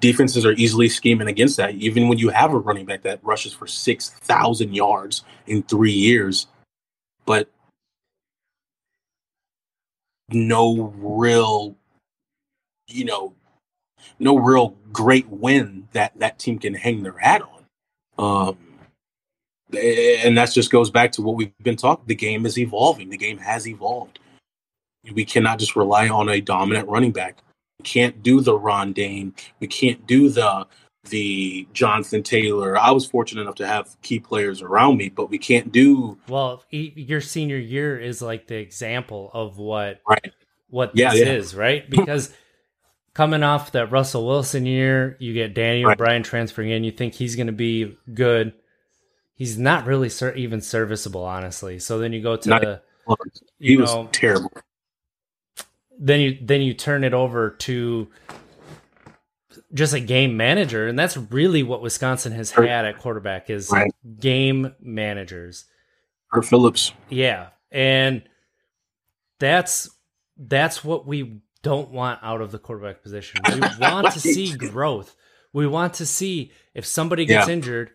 [0.00, 1.74] Defenses are easily scheming against that.
[1.74, 5.92] Even when you have a running back that rushes for six thousand yards in three
[5.92, 6.46] years,
[7.24, 7.50] but
[10.30, 11.76] no real,
[12.86, 13.34] you know,
[14.18, 18.48] no real great win that that team can hang their hat on.
[18.50, 18.58] Um,
[19.76, 22.04] and that just goes back to what we've been talking.
[22.06, 23.10] The game is evolving.
[23.10, 24.18] The game has evolved.
[25.12, 27.38] We cannot just rely on a dominant running back.
[27.78, 29.34] We can't do the Ron Dayne.
[29.60, 30.66] We can't do the
[31.04, 32.76] the Jonathan Taylor.
[32.76, 36.64] I was fortunate enough to have key players around me, but we can't do well,
[36.70, 40.32] your senior year is like the example of what right.
[40.70, 41.32] what Yeah, this yeah.
[41.32, 41.88] is, right?
[41.88, 42.34] Because
[43.18, 45.98] coming off that Russell Wilson year, you get Daniel Right.
[45.98, 46.84] Bryan transferring in.
[46.84, 48.52] You think he's going to be good.
[49.34, 51.80] He's not really ser- even serviceable, honestly.
[51.80, 52.80] So then you go to Not- the
[53.58, 54.52] He you was know, terrible.
[55.98, 58.06] then you then you turn it over to
[59.74, 63.90] just a game manager, and that's really what Wisconsin has had at quarterback is Right.
[64.20, 65.64] game managers.
[66.32, 66.92] Curt Phillips.
[67.08, 68.22] Yeah, and
[69.40, 69.90] that's
[70.36, 73.44] that's what we don't want out of the quarterback position.
[73.54, 75.14] We want to see growth.
[75.52, 77.52] We want to see if somebody gets Yeah.
[77.54, 77.90] injured,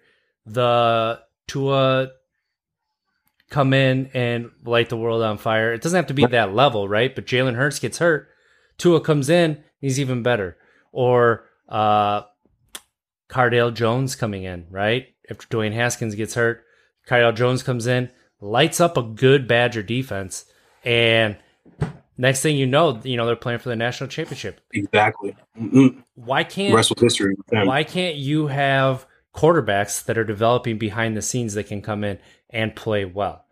[0.46, 2.10] the Tua
[3.50, 5.74] come in and light the world on fire.
[5.74, 7.14] It doesn't have to be that level, right?
[7.14, 8.30] But Jalen Hurts gets hurt,
[8.78, 10.58] Tua comes in, he's even better.
[10.92, 12.24] Or uh
[13.30, 15.08] Cardale Jones coming in, right?
[15.30, 16.64] If Dwayne Haskins gets hurt,
[17.08, 18.10] Cardale Jones comes in,
[18.40, 20.46] lights up a good Badger defense,
[20.84, 21.38] and
[22.17, 24.62] next thing you know, you know they're playing for the national championship.
[24.73, 25.36] Exactly.
[25.60, 26.04] Mm-mm.
[26.15, 27.36] Why can't rest was history.
[27.49, 32.19] why can't you have quarterbacks that are developing behind the scenes that can come in
[32.49, 33.45] and play well?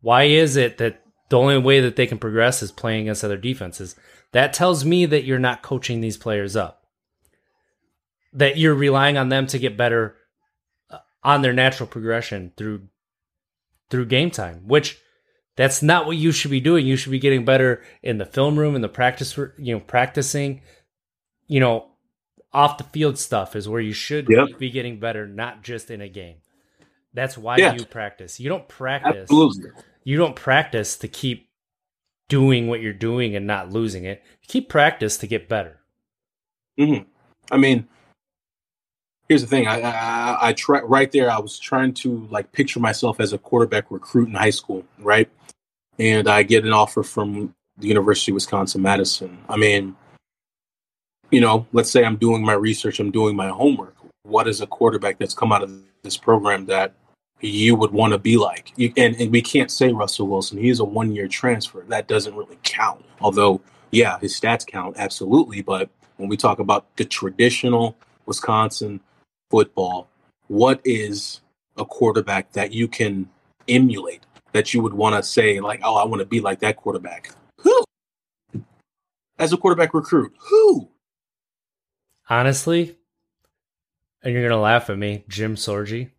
[0.00, 3.36] Why is it that the only way that they can progress is playing against other
[3.36, 3.96] defenses?
[4.32, 6.84] That tells me that you're not coaching these players up.
[8.32, 10.16] That you're relying on them to get better
[10.90, 12.88] uh, on their natural progression through
[13.90, 14.98] through game time, which
[15.58, 16.86] that's not what you should be doing.
[16.86, 20.62] You should be getting better in the film room in the practice, you know, practicing,
[21.48, 21.88] you know,
[22.52, 24.58] off the field stuff is where you should Yep.
[24.60, 26.36] be getting better, not just in a game.
[27.12, 27.74] That's why Yeah.
[27.74, 28.38] you practice.
[28.38, 29.22] You don't practice.
[29.22, 29.70] Absolutely.
[30.04, 31.48] You don't practice to keep
[32.28, 34.22] doing what you're doing and not losing it.
[34.42, 35.80] You keep practice to get better.
[36.78, 36.98] hmm
[37.50, 37.88] I mean,
[39.28, 39.66] here's the thing.
[39.66, 41.30] I, I, I try right there.
[41.30, 45.28] I was trying to like picture myself as a quarterback recruit in high school, right?
[45.98, 49.38] And I get an offer from the University of Wisconsin Madison.
[49.48, 49.96] I mean,
[51.30, 53.94] you know, let's say I'm doing my research, I'm doing my homework.
[54.22, 55.70] What is a quarterback that's come out of
[56.02, 56.92] this program that
[57.40, 58.72] you would want to be like?
[58.76, 60.58] You, and, and we can't say Russell Wilson.
[60.58, 61.84] He's a one year transfer.
[61.88, 63.04] That doesn't really count.
[63.20, 65.62] Although, yeah, his stats count absolutely.
[65.62, 69.00] But when we talk about the traditional Wisconsin
[69.50, 70.08] football,
[70.48, 71.40] what is
[71.76, 73.28] a quarterback that you can
[73.68, 74.22] emulate?
[74.52, 77.30] That you would want to say, like, oh, I want to be like that quarterback.
[77.60, 77.84] Who?
[79.38, 80.88] As a quarterback recruit, who?
[82.30, 82.96] Honestly,
[84.22, 86.10] and you're gonna laugh at me, Jim Sorgi,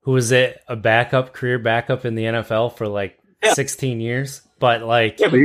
[0.00, 3.54] who was a, a backup, career backup in the NFL for like Yeah.
[3.54, 5.40] 16 years, but like Yeah, but,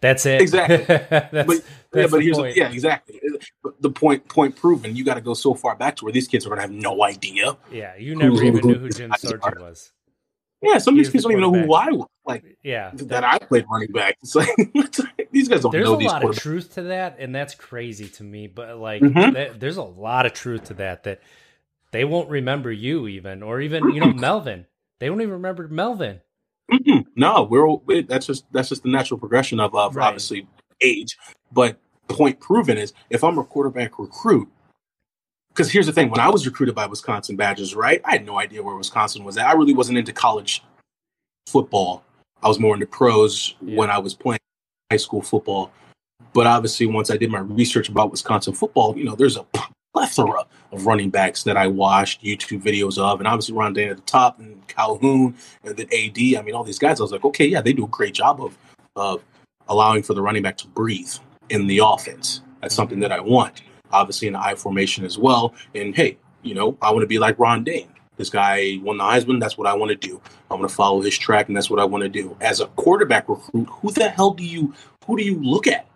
[0.00, 0.40] that's it.
[0.40, 0.76] Exactly.
[0.86, 2.56] that's, but, yeah, but the here's point.
[2.56, 3.20] yeah, exactly.
[3.80, 4.94] The point point proven.
[4.96, 6.70] You got to go so far back to where these kids are going to have
[6.70, 7.56] no idea.
[7.72, 9.92] Yeah, you never Who- even who- knew who Jim Sorgi was.
[10.62, 12.08] Yeah, some of these kids the don't even know who I was.
[12.26, 14.16] Like Yeah, that, I played running back.
[14.22, 14.48] It's like
[15.32, 18.08] these guys don't there's know a these lot of truth to that, and that's crazy
[18.08, 18.46] to me.
[18.48, 19.34] But like, Mhm.
[19.34, 21.20] that, there's a lot of truth to that that
[21.92, 24.66] they won't remember you even, or even you know Melvin.
[24.98, 26.20] They won't even remember Melvin.
[26.70, 27.06] Mm-mm.
[27.16, 30.06] No, we're we- that's just that's just the natural progression of, of Right.
[30.08, 30.46] obviously
[30.80, 31.16] age.
[31.52, 34.48] But point proven is if I'm a quarterback recruit,
[35.58, 38.38] because here's the thing: when I was recruited by Wisconsin Badgers, right, I had no
[38.38, 39.46] idea where Wisconsin was at.
[39.46, 40.62] I really wasn't into college
[41.48, 42.04] football.
[42.44, 43.76] I was more into pros Yeah.
[43.76, 44.38] when I was playing
[44.88, 45.72] high school football.
[46.32, 49.44] But obviously, once I did my research about Wisconsin football, you know, there's a
[49.92, 53.96] plethora of running backs that I watched YouTube videos of, and obviously Ron Dayne at
[53.96, 56.36] the top, and Calhoun, and then AD.
[56.36, 57.00] I mean, all these guys.
[57.00, 58.56] I was like, okay, yeah, they do a great job of
[58.94, 59.24] of
[59.68, 61.12] allowing for the running back to breathe
[61.50, 62.42] in the offense.
[62.60, 63.62] That's something that I want.
[63.92, 65.54] Obviously, in the I formation as well.
[65.74, 67.88] And hey, you know, I want to be like Ron Dayne.
[68.16, 69.40] This guy won the Heisman.
[69.40, 70.20] That's what I want to do.
[70.50, 72.36] I want to follow his track, and that's what I want to do.
[72.40, 74.74] As a quarterback recruit, who the hell do you
[75.06, 75.86] who do you look at?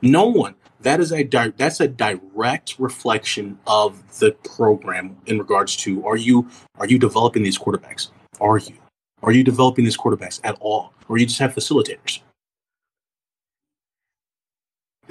[0.00, 0.54] No one.
[0.80, 6.16] That is a di- that's a direct reflection of the program in regards to are
[6.16, 8.10] you are you developing these quarterbacks?
[8.40, 8.74] Are you
[9.22, 12.20] are you developing these quarterbacks at all, or you just have facilitators?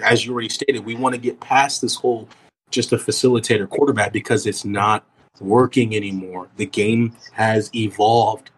[0.03, 2.27] As you already stated, we want to get past this whole
[2.71, 5.05] just a facilitator quarterback because it's not
[5.39, 6.49] working anymore.
[6.57, 8.51] The game has evolved.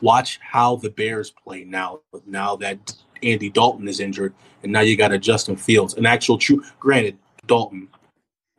[0.00, 2.00] Watch how the Bears play now.
[2.26, 6.38] Now that Andy Dalton is injured, and now you got a Justin Fields, an actual
[6.38, 6.64] true.
[6.80, 7.88] Granted, Dalton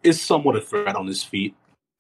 [0.04, 1.56] is somewhat a threat on his feet,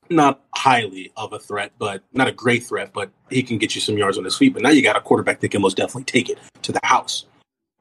[0.10, 3.82] not highly of a threat, but not a great threat, but he can get you
[3.82, 4.54] some yards on his feet.
[4.54, 7.26] But now you got a quarterback that can most definitely take it to the house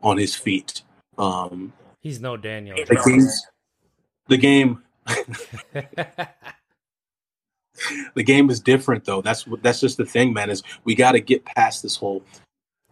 [0.00, 0.82] on his feet.
[1.18, 2.76] Um, He's no Daniel.
[2.76, 3.28] the game,
[4.26, 4.82] the game,
[8.14, 9.22] the game is different though.
[9.22, 10.50] That's that's just the thing, man.
[10.50, 12.24] Is we got to get past this whole.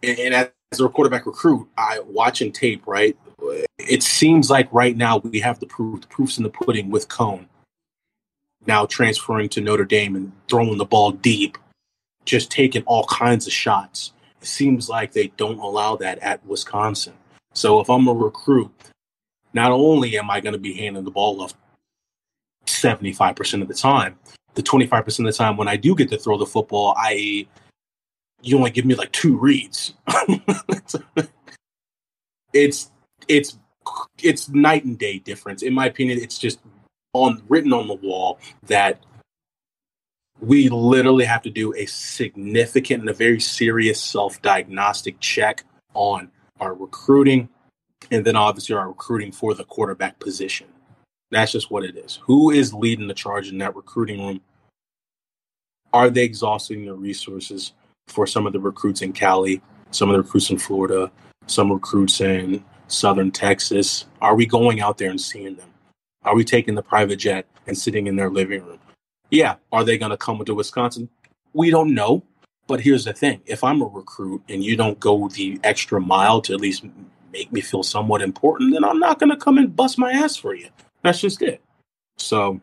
[0.01, 2.87] And, and as a quarterback recruit, I watching tape.
[2.87, 3.17] Right,
[3.77, 6.01] it seems like right now we have the proof.
[6.01, 7.47] The proof's in the pudding with Coan.
[8.65, 11.57] Now transferring to Notre Dame and throwing the ball deep,
[12.23, 14.13] just taking all kinds of shots.
[14.39, 17.13] It seems like they don't allow that at Wisconsin.
[17.53, 18.71] So if I'm a recruit,
[19.53, 21.53] not only am I going to be handing the ball off
[22.65, 24.17] 75% of the time,
[24.53, 27.47] the 25% of the time when I do get to throw the football, I
[28.41, 29.93] you only give me like two reads.
[32.53, 32.91] it's
[33.27, 33.57] it's
[34.21, 35.61] it's night and day difference.
[35.61, 36.59] In my opinion, it's just
[37.13, 38.99] on written on the wall that
[40.39, 46.73] we literally have to do a significant and a very serious self-diagnostic check on our
[46.73, 47.47] recruiting
[48.09, 50.67] and then obviously our recruiting for the quarterback position.
[51.29, 52.19] That's just what it is.
[52.23, 54.41] Who is leading the charge in that recruiting room?
[55.93, 57.73] Are they exhausting their resources
[58.07, 59.61] for some of the recruits in Cali,
[59.91, 61.11] some of the recruits in Florida,
[61.47, 64.05] some recruits in Southern Texas?
[64.21, 65.69] Are we going out there and seeing them?
[66.23, 68.79] Are we taking the private jet and sitting in their living room?
[69.29, 69.55] Yeah.
[69.71, 71.09] Are they going to come to Wisconsin?
[71.53, 72.23] We don't know.
[72.67, 76.41] But here's the thing if I'm a recruit and you don't go the extra mile
[76.41, 76.85] to at least
[77.31, 80.35] make me feel somewhat important, then I'm not going to come and bust my ass
[80.35, 80.69] for you.
[81.03, 81.61] That's just it.
[82.17, 82.61] So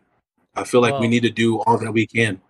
[0.54, 2.40] I feel like we need to do all that we can.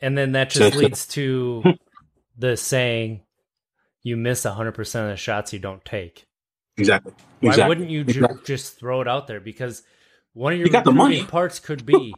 [0.00, 1.62] And then that just So- leads to
[2.38, 3.22] the saying,
[4.02, 6.24] "You miss hundred percent of the shots you don't take."
[6.76, 7.12] Exactly.
[7.40, 7.68] Why exactly.
[7.68, 8.40] wouldn't you ju- Exactly.
[8.46, 9.40] just throw it out there?
[9.40, 9.82] Because
[10.34, 11.24] one of your You got the money.
[11.24, 12.14] parts could be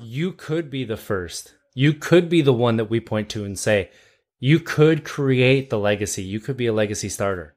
[0.00, 1.54] you could be the first.
[1.74, 3.90] You could be the one that we point to and say
[4.38, 6.22] you could create the legacy.
[6.22, 7.53] You could be a legacy starter.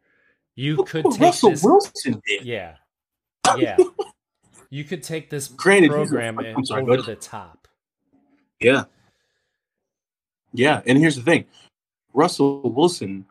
[0.57, 1.63] You could take Russell this.
[1.63, 2.43] Wilson did.
[2.43, 2.75] Yeah,
[3.57, 3.77] yeah.
[4.71, 7.67] You could take this Granted, a- program sorry, over the top.
[8.59, 8.85] Yeah.
[10.53, 11.45] Yeah, and here's the thing,
[12.13, 13.25] Russell Wilson.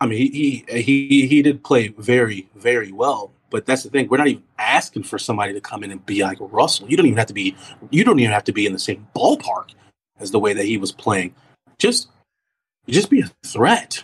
[0.00, 4.08] I mean, he he he he did play very very well, but that's the thing.
[4.08, 6.90] We're not even asking for somebody to come in and be like Russell.
[6.90, 7.54] You don't even have to be.
[7.90, 9.74] You don't even have to be in the same ballpark
[10.18, 11.36] as the way that he was playing.
[11.78, 12.08] Just
[12.88, 14.02] just be a threat.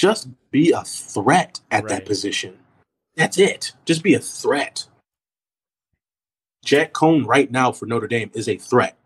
[0.00, 2.56] Just be a threat at that position.
[3.16, 3.74] That's it.
[3.84, 4.86] Just be a threat.
[6.64, 8.96] Jack Coan right now for Notre Dame is a threat.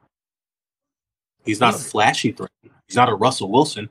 [1.45, 2.53] He's not a flashy threat.
[2.87, 3.89] He's not a Russell Wilson,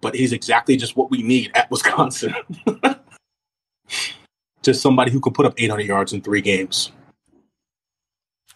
[0.00, 2.34] but he's exactly just what we need at Wisconsin.
[4.64, 6.90] just somebody who can put up 800 yards in three games.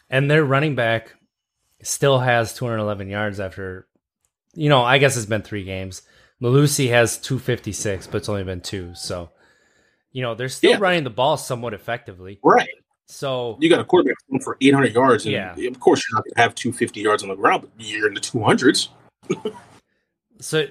[0.08, 1.14] And their running back
[1.82, 3.86] still has 211 yards after,
[4.54, 6.02] you know, I guess it's been three games.
[6.42, 8.94] Mellusi has 256, but it's only been two.
[8.94, 9.30] So,
[10.12, 10.78] you know, they're still Yeah.
[10.80, 12.38] running the ball somewhat effectively.
[12.42, 12.68] Right.
[13.06, 15.54] So, You got a quarterback for 800 yards, and Yeah.
[15.68, 18.14] of course you're not going to have 250 yards on the ground, but you're in
[18.14, 18.88] the 200s.
[20.40, 20.66] so,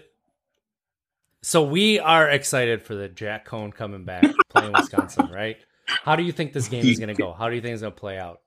[1.43, 5.57] so we are excited for the Jack Coan coming back playing Wisconsin, right?
[5.85, 7.33] How do you think this game is going to go?
[7.33, 8.41] How do you think it's going to play out?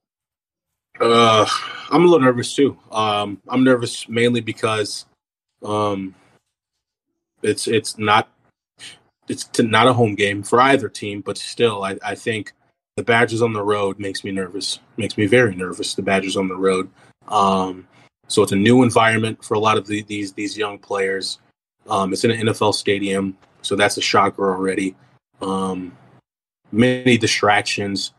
[1.00, 1.46] Uh,
[1.90, 2.78] I'm a little nervous too.
[2.90, 5.06] Um, I'm nervous mainly because
[5.62, 6.14] um,
[7.42, 8.28] it's it's not
[9.28, 12.52] it's not a home game for either team, but still, I, I think
[12.96, 14.80] the Badgers on the road makes me nervous.
[14.96, 15.94] Makes me very nervous.
[15.94, 16.90] The Badgers on the road.
[17.28, 17.86] Um,
[18.28, 21.38] so it's a new environment for a lot of the, these these young players.
[21.88, 24.94] Um, it's in an NFL stadium, so that's a shocker already.
[25.40, 25.96] Um,
[26.70, 28.12] many distractions.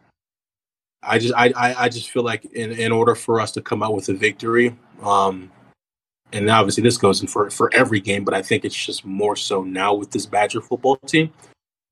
[1.01, 3.83] I just I, I, I just feel like in, in order for us to come
[3.83, 5.51] out with a victory, um,
[6.33, 9.35] and obviously this goes in for for every game, but I think it's just more
[9.35, 11.31] so now with this Badger football team,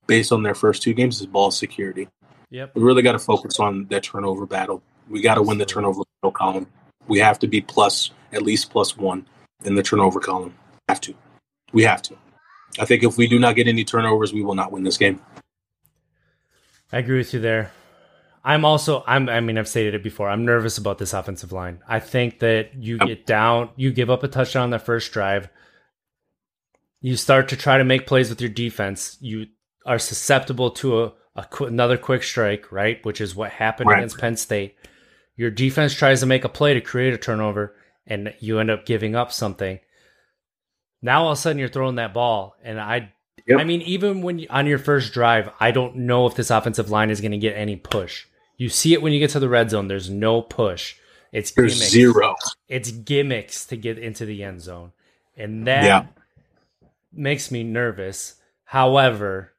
[0.08, 2.10] based on their first two games, is ball security.
[2.50, 2.76] Yep.
[2.76, 4.82] We really got to focus on that turnover battle.
[5.10, 6.68] We got to win the turnover battle column.
[7.08, 9.26] We have to be plus at least plus one
[9.64, 10.54] in the turnover column.
[10.90, 11.14] Have to.
[11.72, 12.18] We have to.
[12.80, 15.22] I think if we do not get any turnovers, we will not win this game.
[16.92, 17.72] I agree with you there.
[18.44, 20.30] I'm also I'm I mean I've stated it before.
[20.30, 21.80] I'm nervous about this offensive line.
[21.88, 25.50] I think that you get down, you give up a touchdown on that first drive.
[27.02, 29.18] You start to try to make plays with your defense.
[29.22, 29.48] You
[29.86, 33.04] are susceptible to a, a qu- another quick strike, right?
[33.06, 34.00] Which is what happened Right.
[34.00, 34.76] against Penn State.
[35.36, 37.76] Your defense tries to make a play to create a turnover,
[38.06, 39.80] and you end up giving up something.
[41.02, 43.14] Now all of a sudden you're throwing that ball, and I
[43.48, 43.60] Yep.
[43.60, 46.92] I mean, even when you, on your first drive, I don't know if this offensive
[46.92, 48.28] line is going to get any push.
[48.62, 49.88] You see it when you get to the red zone.
[49.88, 50.96] There's no push.
[51.32, 51.92] It's There's gimmicks.
[51.92, 52.36] zero.
[52.68, 54.92] It's gimmicks to get into the end zone,
[55.36, 56.06] and that Yeah.
[57.12, 58.36] makes me nervous.
[58.66, 59.54] However,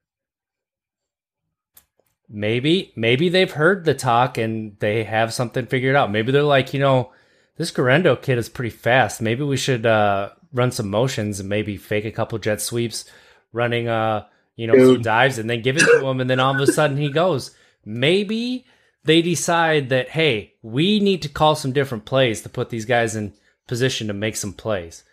[2.29, 6.13] maybe maybe they've heard the talk and they have something figured out.
[6.13, 7.11] Maybe they're like, you know,
[7.57, 9.21] this Guerendo kid is pretty fast.
[9.21, 13.05] Maybe we should uh, run some motions and maybe fake a couple jet sweeps,
[13.53, 16.55] running uh, you know, some dives, and then give it to him, and then all
[16.55, 17.51] of a sudden he goes.
[17.85, 18.65] Maybe
[19.05, 23.17] they decide that hey, we need to call some different plays to put these guys
[23.17, 23.33] in
[23.67, 25.05] position to make some plays.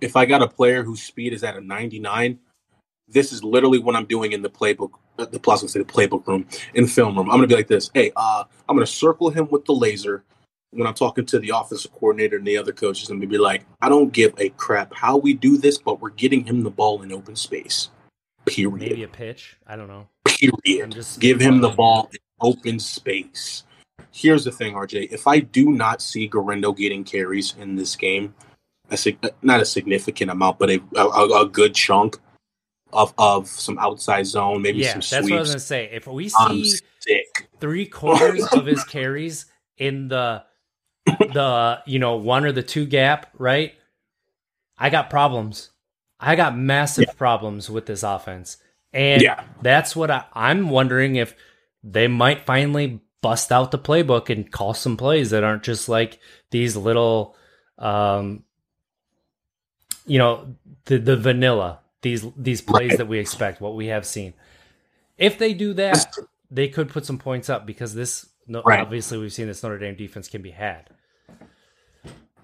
[0.00, 2.38] if I got a player whose speed is at a 99,
[3.08, 6.26] this is literally what I'm doing in the playbook, uh, the plus say the playbook
[6.26, 7.30] room, in film room.
[7.30, 7.90] I'm gonna be like this.
[7.94, 10.24] Hey, uh, I'm gonna circle him with the laser
[10.70, 13.08] when I'm talking to the offensive coordinator and the other coaches.
[13.10, 16.10] I'm gonna be like, I don't give a crap how we do this, but we're
[16.10, 17.90] getting him the ball in open space.
[18.46, 18.90] Period.
[18.90, 19.56] Maybe a pitch.
[19.66, 20.08] I don't know.
[20.24, 20.84] Period.
[20.84, 23.64] I'm just Give him the ball in open space.
[24.10, 25.12] Here's the thing, RJ.
[25.12, 28.34] If I do not see Guerendo getting carries in this game,
[28.90, 32.18] a sig- uh, not a significant amount, but a, a, a good chunk
[32.92, 35.90] of, of some outside zone, maybe Yeah, some that's what I was gonna say.
[35.92, 36.74] If we see
[37.60, 39.46] three quarters of his carries
[39.76, 40.44] in the
[41.06, 43.74] the you know one or the two gap, right?
[44.78, 45.70] I got problems.
[46.20, 48.56] I got massive problems with this offense,
[48.92, 49.44] and Yeah.
[49.62, 51.34] that's what I, I'm wondering if
[51.82, 56.18] they might finally bust out the playbook and call some plays that aren't just like
[56.50, 57.36] these little,
[57.78, 58.44] um,
[60.06, 60.54] you know,
[60.86, 62.98] the the vanilla these these plays Right.
[62.98, 64.34] that we expect, what we have seen.
[65.16, 66.14] If they do that,
[66.50, 68.80] they could put some points up because this Right.
[68.80, 70.88] obviously we've seen this Notre Dame defense can be had.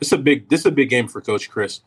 [0.01, 1.81] This is a big this is a big game for Coach Chris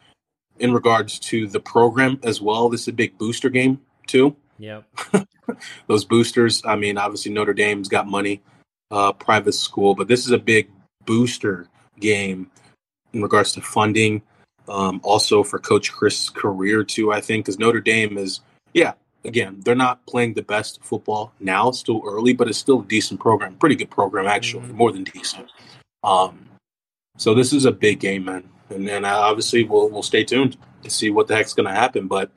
[0.60, 2.70] in regards to the program as well.
[2.70, 4.36] This is a big booster game too.
[4.60, 4.86] Yep.
[5.88, 6.62] those boosters.
[6.66, 8.42] I mean, obviously Notre Dame's got money,
[8.92, 10.70] uh, private school, but this is a big
[11.06, 11.68] booster
[12.00, 12.50] game
[13.14, 14.22] in regards to funding.
[14.68, 18.42] Um, also for Coach Chris' career too, I think, because Notre Dame is,
[18.74, 21.72] yeah, again, they're not playing the best football now.
[21.72, 24.74] Still early, but it's still a decent program, pretty good program actually, Mhm.
[24.74, 25.50] more than decent.
[26.04, 26.50] Um,
[27.18, 30.58] so this is a big game, man, and and uh, obviously we'll we'll stay tuned
[30.84, 32.30] to see what the heck's going to happen, but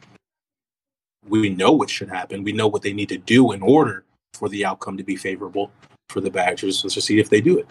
[1.28, 2.42] we know what should happen.
[2.44, 4.04] We know what they need to do in order
[4.34, 5.70] for the outcome to be favorable
[6.08, 6.82] for the Badgers.
[6.84, 7.68] Let's just see if they do it.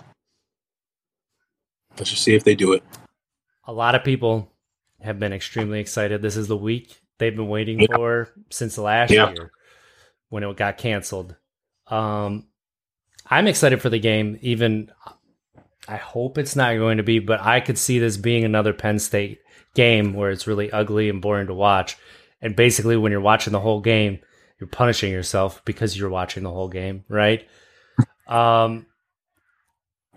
[1.97, 2.83] Let's just see if they do it.
[3.65, 4.51] A lot of people
[5.01, 6.21] have been extremely excited.
[6.21, 7.95] This is the week they've been waiting Yeah.
[7.95, 9.31] for since last Yeah.
[9.31, 9.51] year
[10.29, 11.35] when it got canceled.
[11.87, 12.47] Um,
[13.25, 14.37] I'm excited for the game.
[14.41, 14.91] Even
[15.87, 18.99] I hope it's not going to be, but I could see this being another Penn
[18.99, 19.39] State
[19.73, 21.97] game where it's really ugly and boring to watch.
[22.41, 24.19] And basically, when you're watching the whole game,
[24.59, 27.47] you're punishing yourself because you're watching the whole game, right?
[28.27, 28.85] Um,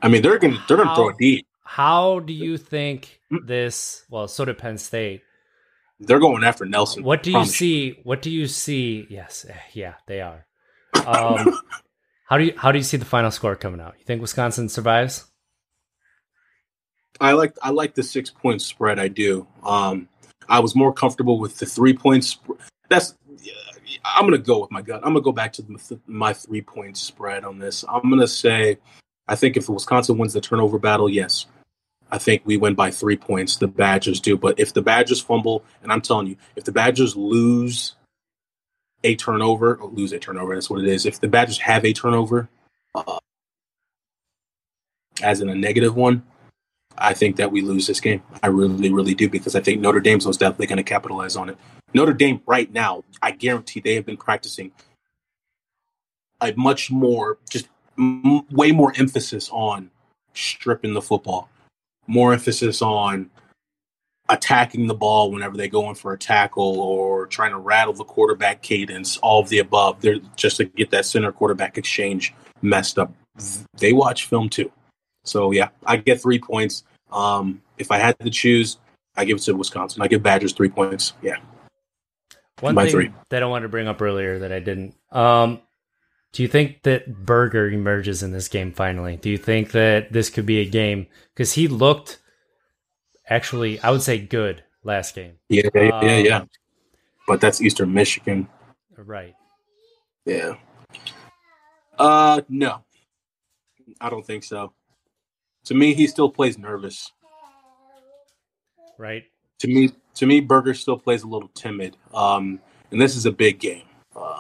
[0.03, 1.47] I mean, they're gonna they're gonna throw it deep.
[1.65, 4.05] How do you think this?
[4.11, 5.23] Well, so did Penn State.
[5.99, 7.05] They're going after Nelson.
[7.05, 8.01] What do you see?
[8.03, 9.07] What do you see?
[9.09, 10.47] Yes, eh, yeah, they are.
[11.07, 11.59] Um,
[12.27, 13.95] how do you how do you see the final score coming out?
[13.99, 15.25] You think Wisconsin survives?
[17.21, 18.99] I like I like the six point spread.
[18.99, 19.47] I do.
[19.63, 20.09] Um,
[20.53, 22.39] I was more comfortable with the three points.
[22.91, 23.15] That's
[24.05, 25.01] I'm gonna go with my gut.
[25.03, 27.87] I'm gonna go back to the, my three point spread on this.
[27.89, 28.79] I'm gonna say,
[29.27, 31.47] I think if Wisconsin wins the turnover battle, yes,
[32.11, 33.57] I think we win by three points.
[33.57, 37.17] The Badgers do, but if the Badgers fumble, and I'm telling you, if the Badgers
[37.17, 37.95] lose
[39.05, 41.07] a turnover, or lose a turnover, that's what it is.
[41.07, 42.51] If the Badgers have a turnover,
[42.95, 43.19] uh,
[45.23, 46.25] as in a negative one,
[46.99, 48.23] I think that we lose this game.
[48.43, 51.49] I really, really do because I think Notre Dame's most definitely going to capitalize on
[51.49, 51.57] it.
[51.95, 54.73] Notre Dame right now, I guarantee they have been practicing
[56.41, 57.69] a much more, just
[57.99, 59.91] m- way more emphasis on
[60.35, 61.49] stripping the football,
[62.07, 63.31] more emphasis on
[64.29, 68.05] attacking the ball whenever they go in for a tackle or trying to rattle the
[68.05, 70.01] quarterback cadence, all of the above.
[70.01, 72.33] They're just to get that center quarterback exchange
[72.63, 73.13] messed up.
[73.77, 74.71] They watch film too.
[75.25, 76.85] So yeah, I get three points.
[77.11, 78.79] Um, if I had to choose,
[79.17, 80.03] I give it to Wisconsin.
[80.03, 81.15] I give Badgers three points.
[81.23, 81.37] Yeah.
[82.61, 83.11] One By thing three.
[83.31, 84.95] that I wanted to bring up earlier that I didn't.
[85.11, 85.61] Um,
[86.33, 89.17] do you think that Berger emerges in this game finally?
[89.17, 92.19] Do you think that this could be a game because he looked
[93.29, 95.35] actually, I would say, good last game.
[95.49, 96.37] Yeah, yeah, yeah, yeah.
[96.39, 96.51] Um,
[97.27, 98.49] But that's Eastern Michigan.
[98.97, 99.35] Right.
[100.25, 100.55] Yeah.
[101.99, 102.85] Uh, no,
[104.01, 104.73] I don't think so.
[105.67, 107.13] To me, he still plays nervous.
[108.99, 109.25] Right.
[109.61, 111.97] To me, to me, Berger still plays a little timid.
[112.13, 112.61] Um,
[112.91, 113.85] and this is a big game.
[114.15, 114.39] Uh,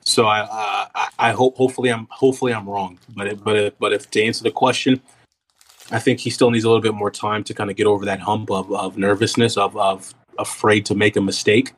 [0.00, 0.46] so I,
[0.94, 2.98] I, I hope, hopefully, I'm, hopefully, I'm wrong.
[3.14, 5.00] But, it, but, it, but if to answer the question,
[5.90, 8.04] I think he still needs a little bit more time to kind of get over
[8.06, 11.74] that hump of, of nervousness, of, of afraid to make a mistake.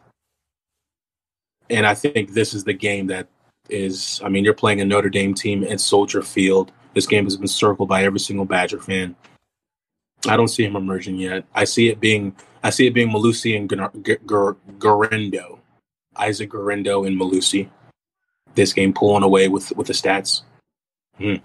[1.68, 3.28] And I think this is the game that
[3.68, 4.20] is.
[4.24, 6.72] I mean, you're playing a Notre Dame team at Soldier Field.
[6.94, 9.14] This game has been circled by every single Badger fan.
[10.26, 11.44] I don't see him emerging yet.
[11.54, 12.34] I see it being.
[12.62, 15.60] I see it being Mellusi and Gar- Gar- Guerendo,
[16.16, 17.68] Isaac Guerendo and Mellusi.
[18.54, 20.42] This game pulling away with with the stats
[21.16, 21.36] hmm.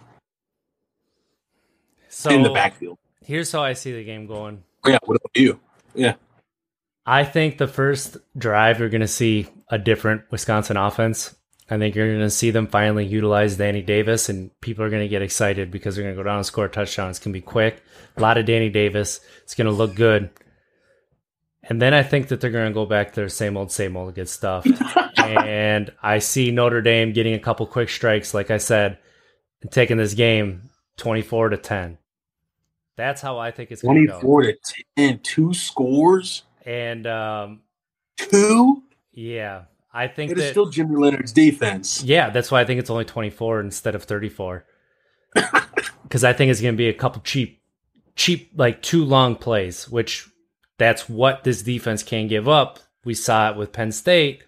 [2.09, 2.97] So in the backfield.
[3.23, 4.63] here's how I see the game going.
[4.83, 5.59] Oh, yeah, what about you?
[5.93, 6.15] Yeah,
[7.05, 11.35] I think the first drive you're going to see a different Wisconsin offense.
[11.70, 15.01] I think you're going to see them finally utilize Danny Davis, and people are going
[15.01, 17.09] to get excited because they're going to go down and score a touchdown.
[17.09, 17.82] It's going to be quick,
[18.18, 19.20] a lot of Danny Davis.
[19.43, 20.30] It's going to look good.
[21.63, 23.97] And then I think that they're going to go back to their same old, same
[23.97, 24.68] old, get stuffed.
[25.18, 28.99] and I see Notre Dame getting a couple quick strikes, like I said,
[29.63, 31.97] and taking this game 24 to 10.
[32.97, 34.22] That's how I think it's going to go.
[34.22, 34.55] 24 to
[34.97, 37.61] 10, two scores, And um,
[38.18, 38.84] two.
[39.11, 39.63] yeah,
[39.95, 42.03] I think It is that still Jimmy Leonhard's defense.
[42.03, 44.65] yeah, that's why I think it's only 24 instead of 34.
[46.09, 47.61] Cuz I think it's going to be a couple cheap
[48.15, 50.27] cheap like two long plays, which
[50.77, 52.79] that's what this defense can give up.
[53.05, 54.43] We saw it with Penn State.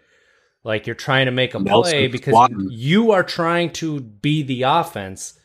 [0.64, 2.68] Like you're trying to make a Nelson play because Swanton.
[2.70, 5.40] you are trying to be the offense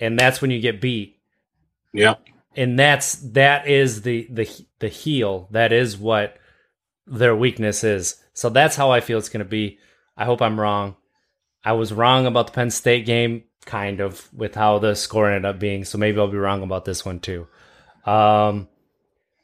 [0.00, 1.20] and that's when you get beat.
[1.92, 2.14] Yeah,
[2.56, 4.48] and that's that is the the
[4.80, 6.36] the heel that is what
[7.06, 9.78] their weakness is so that's how i feel it's going to be.
[10.16, 10.94] I hope i'm wrong.
[11.64, 15.44] I was wrong about the penn state game kind of with how the score ended
[15.50, 17.48] up being so maybe i'll be wrong about this one too.
[18.04, 18.68] Um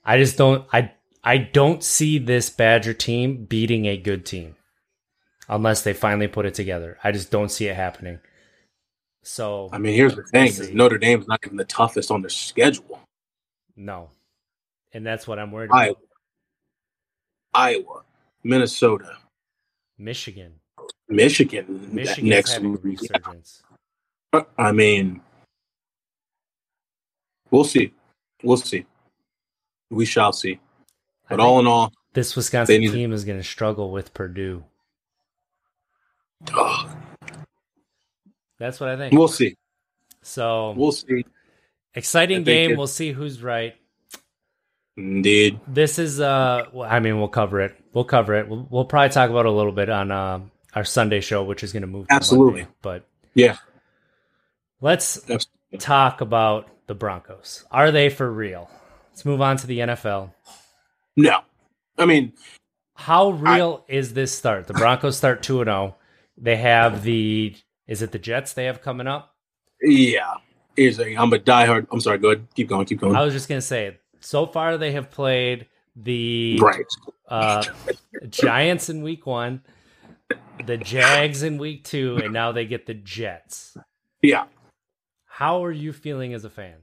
[0.05, 0.93] i just don't i
[1.25, 4.55] i don't see this badger team beating a good team
[5.49, 6.99] unless they finally put it together.
[7.03, 8.21] I just don't see it happening.
[9.25, 10.53] So I mean, here's the thing.
[10.77, 13.01] Notre Dame's not even the toughest on their schedule.
[13.77, 14.11] no.
[14.95, 15.81] And that's what i'm worried about.
[15.81, 15.97] Iowa,
[17.55, 18.03] Iowa,
[18.45, 19.17] Minnesota,
[19.99, 20.55] michigan
[21.09, 23.01] Michigan, Michigan's next having a week.
[23.03, 23.63] resurgence.
[24.33, 25.21] Uh, I mean,
[27.51, 27.93] we'll see.
[28.43, 28.87] We'll see.
[29.91, 30.59] We shall see.
[31.29, 34.65] But all in all, this Wisconsin need- team is going to struggle with Purdue.
[36.55, 36.91] ugh,
[38.59, 39.13] That's what I think.
[39.13, 39.55] we'll see.
[40.23, 41.25] so We'll see.
[41.95, 42.73] exciting game.
[42.73, 43.77] it- We'll see who's right.
[44.97, 45.61] Indeed.
[45.67, 46.21] This is.
[46.21, 47.77] uh I mean, we'll cover it.
[47.93, 48.49] We'll cover it.
[48.49, 50.41] We'll, we'll probably talk about it a little bit on uh,
[50.75, 52.09] our Sunday show, which is going to move.
[52.09, 52.63] to Absolutely.
[52.63, 52.75] Monday.
[52.83, 53.57] But Yeah.
[54.81, 55.79] Let's Absolutely.
[55.79, 57.65] talk about the Broncos.
[57.71, 58.69] Are they for real?
[59.11, 60.33] Let's move on to the NFL.
[61.17, 61.41] No,
[61.99, 62.33] I mean,
[62.95, 64.67] How real is this start?
[64.67, 65.97] The Broncos start 2 and 0.
[66.39, 67.55] They have the
[67.87, 69.35] is it the Jets they have coming up?
[69.83, 70.35] yeah.
[70.75, 71.19] Here's the thing.
[71.19, 71.87] I'm a diehard.
[71.93, 72.17] I'm sorry.
[72.17, 72.47] Go ahead.
[72.55, 72.87] Keep going.
[72.87, 73.15] Keep going.
[73.15, 75.67] I was just going to say so far they have played
[75.97, 76.85] the right.
[77.29, 77.65] uh,
[78.29, 79.63] Giants in week 1,
[80.65, 83.77] the Jags in week 2 and now they get the Jets.
[84.23, 84.45] Yeah.
[85.27, 86.77] How are you feeling as a fan?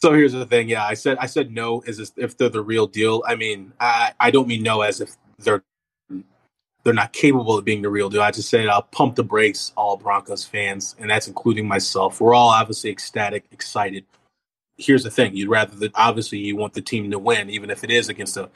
[0.00, 0.68] So here's the thing.
[0.68, 3.22] Yeah, I said I said no as if- if they're the real deal.
[3.26, 5.62] I mean, I I don't mean no as if they're
[6.84, 8.20] they're not capable of being the real deal.
[8.22, 12.20] I just said I'll pump the brakes, all Broncos fans, and that's including myself.
[12.20, 14.04] We're all obviously ecstatic, excited.
[14.82, 17.84] Here's the thing: you'd rather that obviously you want the team to win, even if
[17.84, 18.50] it is against a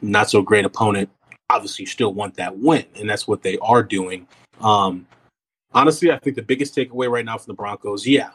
[0.00, 1.10] not so great opponent.
[1.50, 4.26] Obviously, you still want that win, and that's what they are doing.
[4.60, 5.06] Um,
[5.72, 8.30] honestly, I think the biggest takeaway right now from the Broncos, yeah,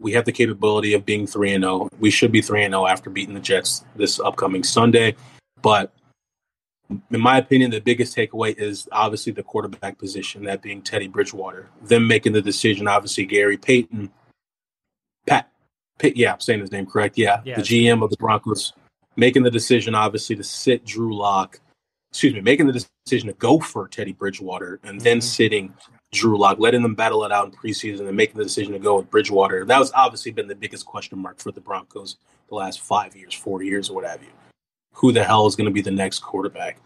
[0.00, 1.88] we have the capability of being 3 and 0.
[1.98, 5.16] We should be 3 and 0 after beating the Jets this upcoming Sunday.
[5.62, 5.92] But
[7.10, 11.68] in my opinion, the biggest takeaway is obviously the quarterback position, that being Teddy Bridgewater.
[11.82, 14.10] Them making the decision, obviously, Gary Payton,
[15.26, 15.50] Pat,
[16.02, 17.18] yeah, I'm saying his name correct.
[17.18, 17.56] Yeah, Yeah.
[17.56, 18.72] the GM of the Broncos
[19.16, 21.60] making the decision, obviously, to sit Drew Lock.
[22.10, 25.22] Excuse me, making the decision to go for Teddy Bridgewater and then Mhm.
[25.22, 25.74] sitting
[26.12, 28.96] Drew Lock, letting them battle it out in preseason and making the decision to go
[28.96, 29.64] with Bridgewater.
[29.64, 32.16] That was obviously been the biggest question mark for the Broncos
[32.48, 34.30] the last five years, four years, or what have you.
[34.94, 36.80] Who the hell is going to be the next quarterback?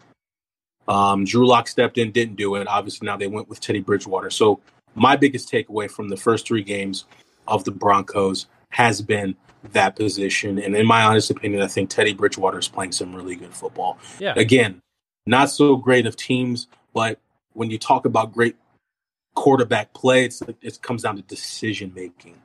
[0.87, 2.67] Um, Drew Lock stepped in, didn't do it.
[2.67, 4.29] Obviously, now they went with Teddy Bridgewater.
[4.29, 4.59] So,
[4.93, 7.05] my biggest takeaway from the first three games
[7.47, 9.35] of the Broncos has been
[9.73, 10.59] that position.
[10.59, 13.97] And in my honest opinion, I think Teddy Bridgewater is playing some really good football
[14.19, 14.33] Yeah.
[14.35, 14.81] again,
[15.25, 17.19] not so great of teams, but
[17.53, 18.55] when you talk about great
[19.35, 22.35] quarterback play, it's, it comes down to decision making.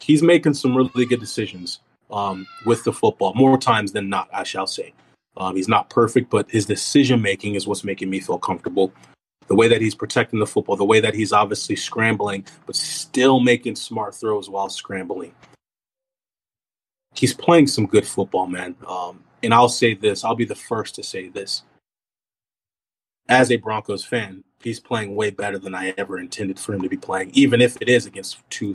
[0.00, 1.80] He's making some really good decisions
[2.10, 4.94] um, with the football, more times than not, I shall say.
[5.36, 8.92] Um, he's not perfect, but his decision making is what's making me feel comfortable.
[9.46, 13.40] The way that he's protecting the football, the way that he's obviously scrambling, but still
[13.40, 15.32] making smart throws while scrambling.
[17.18, 18.76] He's playing some good football, man.
[18.86, 21.62] Um, and I'll say this I'll be the first to say this.
[23.28, 26.88] As a Broncos fan, he's playing way better than I ever intended for him to
[26.88, 28.74] be playing, even if it is against two,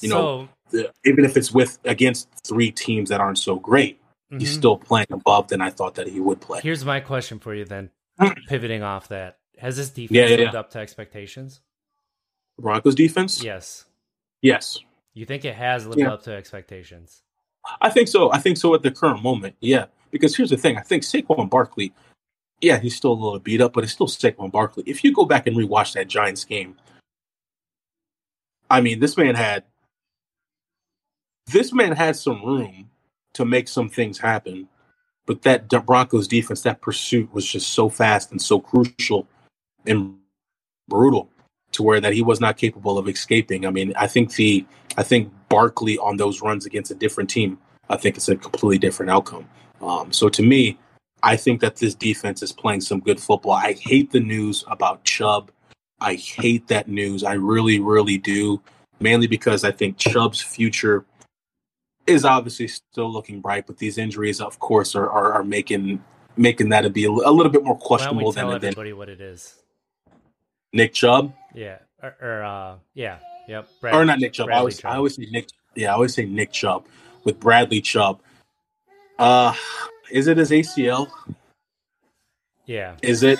[0.00, 4.00] you know, so, even if it's with against three teams that aren't so great.
[4.30, 4.58] He's mhm.
[4.58, 6.60] still playing above than I thought that he would play.
[6.60, 7.90] Here's my question for you then.
[8.48, 10.60] Pivoting off that, has this defense Yeah, yeah, lived yeah.
[10.60, 11.60] up to expectations?
[12.58, 13.42] Broncos defense?
[13.42, 13.84] Yes.
[14.42, 14.80] Yes.
[15.14, 17.22] You think it has lived up to expectations?
[17.80, 18.32] I think so.
[18.32, 19.56] I think so at the current moment.
[19.60, 19.86] Yeah.
[20.10, 20.78] Because here's the thing.
[20.78, 21.92] I think Saquon Barkley,
[22.60, 24.84] yeah, he's still a little beat up, but it's still Saquon Barkley.
[24.86, 26.76] If you go back and rewatch that Giants game,
[28.70, 29.64] I mean, this man had
[31.48, 32.90] this man had some room
[33.34, 34.68] to make some things happen,
[35.26, 39.28] but that Broncos defense, that pursuit was just so fast and so crucial
[39.86, 40.16] and
[40.88, 41.30] brutal
[41.76, 43.66] to where that he was not capable of escaping.
[43.66, 44.66] I mean, I think the
[44.96, 47.58] I think Barkley on those runs against a different team,
[47.88, 49.48] I think it's a completely different outcome.
[49.80, 50.78] Um, so to me,
[51.22, 53.52] I think that this defense is playing some good football.
[53.52, 55.50] I hate the news about Chubb.
[56.00, 57.24] I hate that news.
[57.24, 58.60] I really, really do.
[59.00, 61.04] Mainly because I think Chubb's future
[62.06, 66.02] is obviously still looking bright, but these injuries, of course, are are, are making
[66.36, 68.92] making that to be a, a little bit more questionable we tell than, than everybody
[68.92, 69.62] what it is?
[70.72, 71.78] Nick Chubb Yeah.
[72.02, 73.18] Or, or uh, yeah.
[73.48, 73.68] Yep.
[73.84, 74.50] or not Nick Chubb.
[74.50, 74.92] I always Chubb.
[74.92, 75.48] I always say Nick.
[75.74, 76.84] Yeah, I always say Nick Chubb
[77.24, 78.20] with Bradley Chubb.
[79.18, 79.54] Uh,
[80.10, 81.08] is it his ACL?
[82.66, 82.96] Yeah.
[83.02, 83.38] Is it?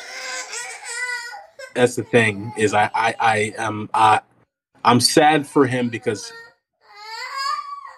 [1.74, 2.52] That's the thing.
[2.56, 4.20] Is I I I am uh,
[4.84, 6.32] I'm sad for him because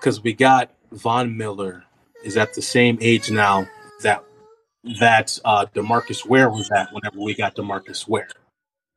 [0.00, 1.84] because we got Von Miller
[2.24, 3.68] is at the same age now
[4.02, 4.24] that
[4.98, 8.28] that uh, DeMarcus Ware was at whenever we got DeMarcus Ware.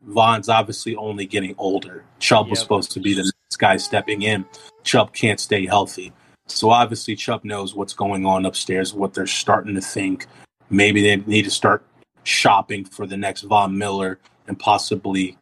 [0.04, 2.04] Von's obviously only getting older.
[2.20, 4.46] Chubb was supposed to be the next guy stepping in.
[4.84, 6.12] Chubb can't stay healthy.
[6.48, 10.26] So obviously Chubb knows what's going on upstairs, what they're starting to think.
[10.70, 11.86] Maybe they need to start
[12.24, 15.38] shopping for the next Von Miller and possibly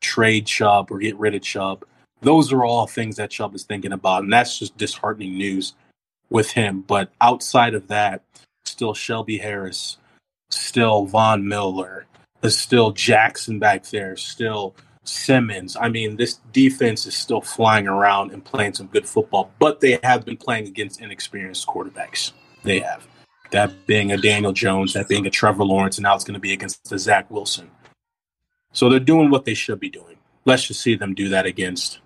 [0.00, 1.84] trade Chubb or get rid of Chubb.
[2.20, 5.74] Those are all things that Chubb is thinking about, and that's just disheartening news
[6.30, 6.82] with him.
[6.82, 8.22] But outside of that,
[8.64, 9.96] still Shelby Harris,
[10.50, 12.06] still Von Miller,
[12.42, 14.74] there's still Jackson back there, still
[15.04, 15.76] Simmons.
[15.80, 19.98] I mean, this defense is still flying around and playing some good football, but they
[20.02, 22.32] have been playing against inexperienced quarterbacks.
[22.64, 23.06] They have.
[23.52, 26.40] That being a Daniel Jones, that being a Trevor Lawrence, and now it's going to
[26.40, 27.70] be against the Zach Wilson.
[28.72, 30.16] So they're doing what they should be doing.
[30.44, 32.00] Let's just see them do that against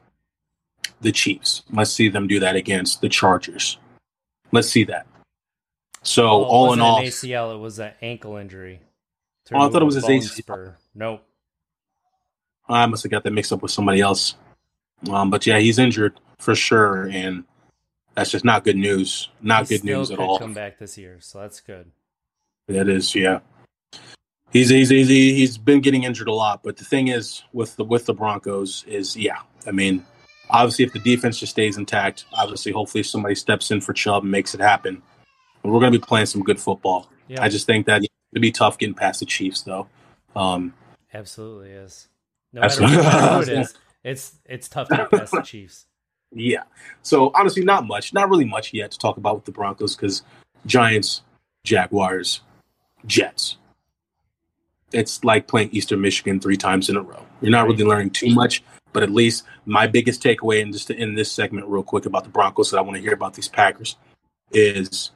[1.01, 1.62] the Chiefs.
[1.72, 3.78] Let's see them do that against the Chargers.
[4.53, 5.07] Let's see that.
[6.03, 7.55] So Oh, it all in all, ACL.
[7.55, 8.80] It was an ankle injury.
[9.53, 10.23] Oh, I thought it was his ACL.
[10.31, 10.77] spur.
[10.95, 11.23] Nope.
[12.69, 14.35] I must have got that mixed up with somebody else.
[15.11, 17.45] Um, but yeah, he's injured for sure, and
[18.15, 19.29] that's just not good news.
[19.41, 20.39] Not He good news at all.
[20.39, 21.91] Come back this year, so that's good.
[22.67, 23.41] That is, yeah.
[24.53, 27.85] He's he's he's he's been getting injured a lot, but the thing is with the
[27.85, 29.41] with the Broncos is yeah.
[29.67, 30.05] I mean,
[30.51, 34.33] obviously if the defense just stays intact, obviously hopefully somebody steps in for Chubb and
[34.33, 35.03] makes it happen.
[35.63, 37.11] And we're going to be playing some good football.
[37.29, 38.03] Yeah, I just think that
[38.37, 39.89] it'd be tough getting past the Chiefs though.
[40.37, 40.74] Um,
[41.14, 42.09] absolutely is.
[42.53, 42.99] No Absolutely.
[42.99, 43.74] matter who it is,
[44.05, 45.87] it's it's tough to get past the Chiefs.
[46.34, 46.64] Yeah.
[47.03, 50.22] So honestly, not much, not really much yet to talk about with the Broncos because
[50.66, 51.22] Giants,
[51.62, 52.41] Jaguars,
[53.07, 53.59] Jets.
[54.93, 57.24] It's like playing Eastern Michigan three times in a row.
[57.41, 60.97] You're not really learning too much, but at least my biggest takeaway, and just to
[60.97, 63.49] end this segment real quick about the Broncos that I want to hear about these
[63.49, 63.97] Packers,
[64.51, 65.12] is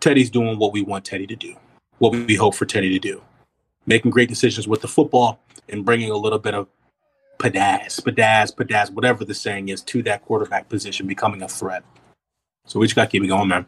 [0.00, 1.54] Teddy's doing what we want Teddy to do,
[1.98, 3.22] what we hope for Teddy to do,
[3.86, 6.68] making great decisions with the football and bringing a little bit of
[7.38, 11.84] padazz, padazz, padazz, whatever the saying is, to that quarterback position, becoming a threat.
[12.66, 13.66] So we just got to keep it going, man.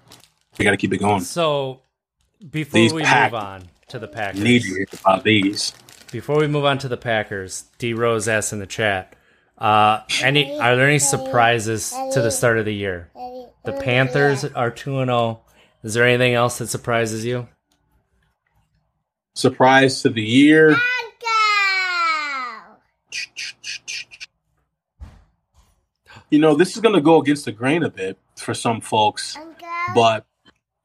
[0.59, 1.21] We got to keep it going.
[1.23, 1.81] So
[2.51, 5.73] before These we Pack- move on to the Packers, Need to hear about these.
[6.13, 9.15] before we move on to the Packers, D Rose asked in the chat,
[9.59, 13.11] uh, any are there any surprises to the start of the year?
[13.65, 15.43] The Panthers are two and zero.
[15.83, 17.47] Is there anything else that surprises you?
[19.41, 20.77] Surprise to the year.
[26.29, 29.39] You know, this is going to go against the grain a bit for some folks,
[29.95, 30.27] but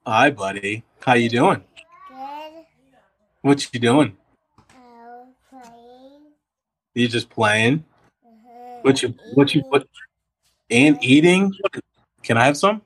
[0.07, 0.85] hi, buddy.
[1.01, 1.65] How you doing?
[2.07, 2.65] Good.
[3.41, 4.15] What you doing?
[4.73, 5.27] Oh,
[6.93, 7.83] you just playing?
[8.83, 9.85] What you what you what
[10.71, 11.53] and eating?
[12.23, 12.81] Can I have some?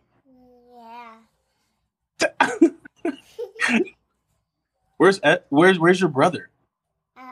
[4.99, 6.49] Where's Ed, where's where's your brother?
[7.17, 7.23] Oh.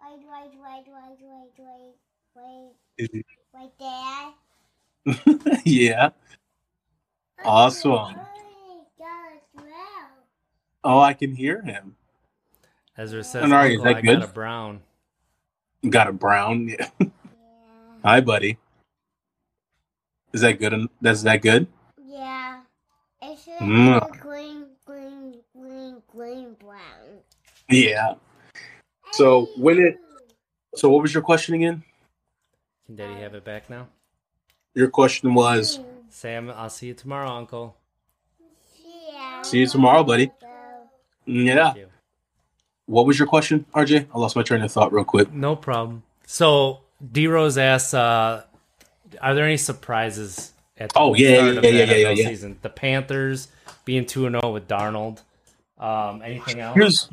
[0.00, 1.18] Wait, wait, wait, wait,
[1.58, 1.94] wait,
[2.36, 2.72] wait,
[3.12, 3.26] wait.
[3.52, 3.72] Right
[5.44, 5.60] there.
[5.64, 6.10] yeah.
[7.44, 8.14] Awesome.
[10.84, 11.96] Oh, I can hear him.
[12.96, 14.82] Ezra says, And are you- "Uncle, is that I got a brown."
[15.90, 16.68] Got a brown.
[17.00, 17.08] Yeah.
[18.04, 18.58] Hi, buddy.
[20.32, 20.88] Is that good?
[21.00, 21.66] That's that good?
[21.98, 22.60] Yeah.
[23.22, 24.00] It's a Mm.
[24.10, 24.63] green, green,
[26.14, 27.20] green, green, brown.
[27.68, 28.14] Yeah.
[29.12, 29.98] So when it
[30.74, 31.82] so what was your question again?
[32.86, 33.88] Can Daddy have it back now?
[34.74, 37.76] Your question was Sam, I'll see you tomorrow, Uncle.
[38.84, 39.42] Yeah.
[39.42, 40.30] See you tomorrow, buddy.
[41.26, 41.64] Yeah.
[41.64, 41.86] Thank you.
[42.86, 44.08] What was your question, RJ?
[44.14, 45.32] I lost my train of thought real quick.
[45.32, 46.02] No problem.
[46.26, 46.80] So
[47.12, 48.44] D Rose asks, uh,
[49.22, 52.08] "Are there any surprises at the Oh, yeah, start yeah, of yeah, the yeah, yeah,
[52.08, 52.28] NFL yeah.
[52.28, 52.58] season?
[52.60, 53.48] The Panthers
[53.86, 55.22] being two and zero with Darnold.
[55.78, 56.74] Um, anything else?
[56.74, 57.10] Here's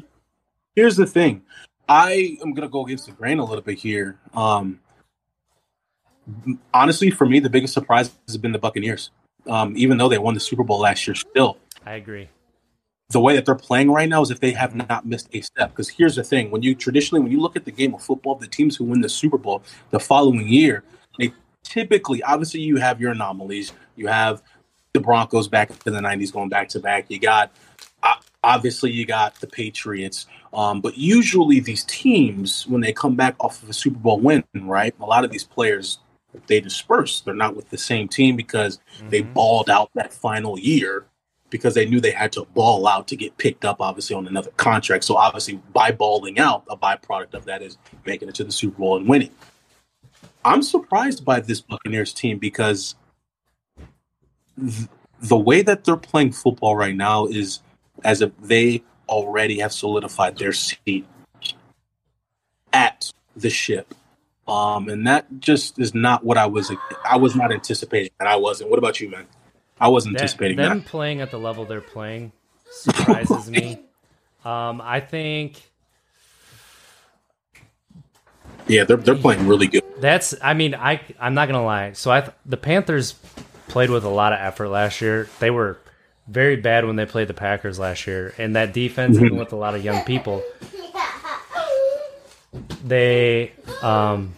[0.76, 1.44] here's the thing.
[1.88, 4.20] I am gonna go against the grain a little bit here.
[4.34, 4.80] Um,
[6.74, 9.12] honestly, for me, the biggest surprise has been the Buccaneers.
[9.48, 12.30] Um, even though they won the Super Bowl last year, still I agree.
[13.10, 15.72] the way that they're playing right now is if they have not missed a step.
[15.72, 18.36] Because here's the thing: when you traditionally, when you look at the game of football,
[18.36, 20.84] the teams who win the Super Bowl the following year,
[21.18, 21.34] they
[21.64, 23.74] typically, obviously, you have your anomalies.
[23.96, 24.44] You have
[24.94, 27.06] the Broncos back in the '90s going back to back.
[27.10, 27.52] You got
[28.44, 30.28] obviously you got the Patriots.
[30.54, 34.44] Um, but usually these teams, when they come back off of a Super Bowl win,
[34.56, 36.00] right, a lot of these players
[36.48, 37.22] they disperse.
[37.22, 38.80] They're not with the same team because
[39.10, 39.34] they Mhm.
[39.34, 41.06] balled out that final year
[41.50, 44.52] because they knew they had to ball out to get picked up, obviously, on another
[44.52, 45.04] contract.
[45.04, 48.78] So, obviously, by balling out, a byproduct of that is making it to the Super
[48.78, 49.32] Bowl and winning.
[50.46, 52.96] I'm surprised by this Buccaneers team because
[54.58, 54.88] th-
[55.20, 57.60] the way that they're playing football right now is
[58.04, 61.06] as if they already have solidified their seat
[62.74, 63.94] at the ship.
[64.48, 66.72] Um, and that just is not what I was.
[67.06, 68.70] I was not anticipating, and I wasn't.
[68.70, 69.26] What about you, man?
[69.80, 70.88] I wasn't That- anticipating them that.
[70.88, 72.32] playing at the level they're playing
[72.72, 73.80] surprises me.
[74.44, 75.62] Um, I think
[78.68, 79.84] Yeah, they're they're playing really good.
[80.00, 80.34] That's.
[80.42, 81.00] I mean, I.
[81.20, 81.94] I'm not gonna lie.
[81.94, 82.28] So I.
[82.46, 83.14] The Panthers
[83.68, 85.30] played with a lot of effort last year.
[85.40, 85.78] They were
[86.28, 89.56] very bad when they played the Packers last year, and that defense, even with a
[89.56, 90.44] lot of young people,
[92.84, 93.52] they
[93.82, 94.34] um,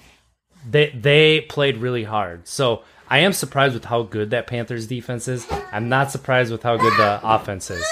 [0.70, 2.48] they they played really hard.
[2.48, 5.46] So I am surprised with how good that Panthers defense is.
[5.72, 7.86] I'm not surprised with how good the offense is.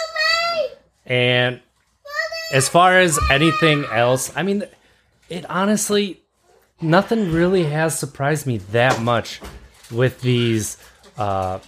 [1.05, 1.61] And
[2.53, 4.63] as far as anything else, I mean,
[5.29, 6.21] it honestly,
[6.81, 9.41] nothing really has surprised me that much
[9.91, 10.77] with these
[11.17, 11.59] uh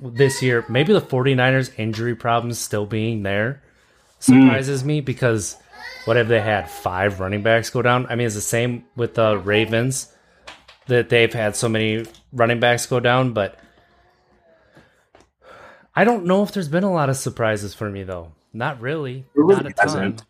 [0.00, 0.64] this year.
[0.68, 3.62] Maybe the 49ers injury problems still being there
[4.18, 5.56] surprises me because
[6.04, 6.70] what have they had?
[6.70, 8.06] Five running backs go down?
[8.08, 10.12] I mean, it's the same with the Ravens
[10.86, 13.58] that they've had so many running backs go down, but
[15.94, 18.32] I don't know if there's been a lot of surprises for me though.
[18.52, 19.24] Not really.
[19.34, 19.86] really Not a ton.
[19.86, 20.24] hasn't.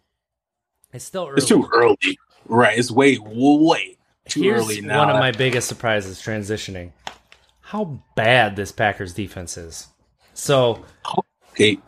[0.92, 1.36] It's still early.
[1.36, 2.18] It's too early.
[2.46, 2.78] Right.
[2.78, 3.98] It's way, way
[4.28, 4.98] too Here's early now.
[4.98, 6.92] one of my biggest surprises transitioning.
[7.68, 9.88] How bad this Packers defense is.
[10.32, 10.86] So
[11.50, 11.78] okay.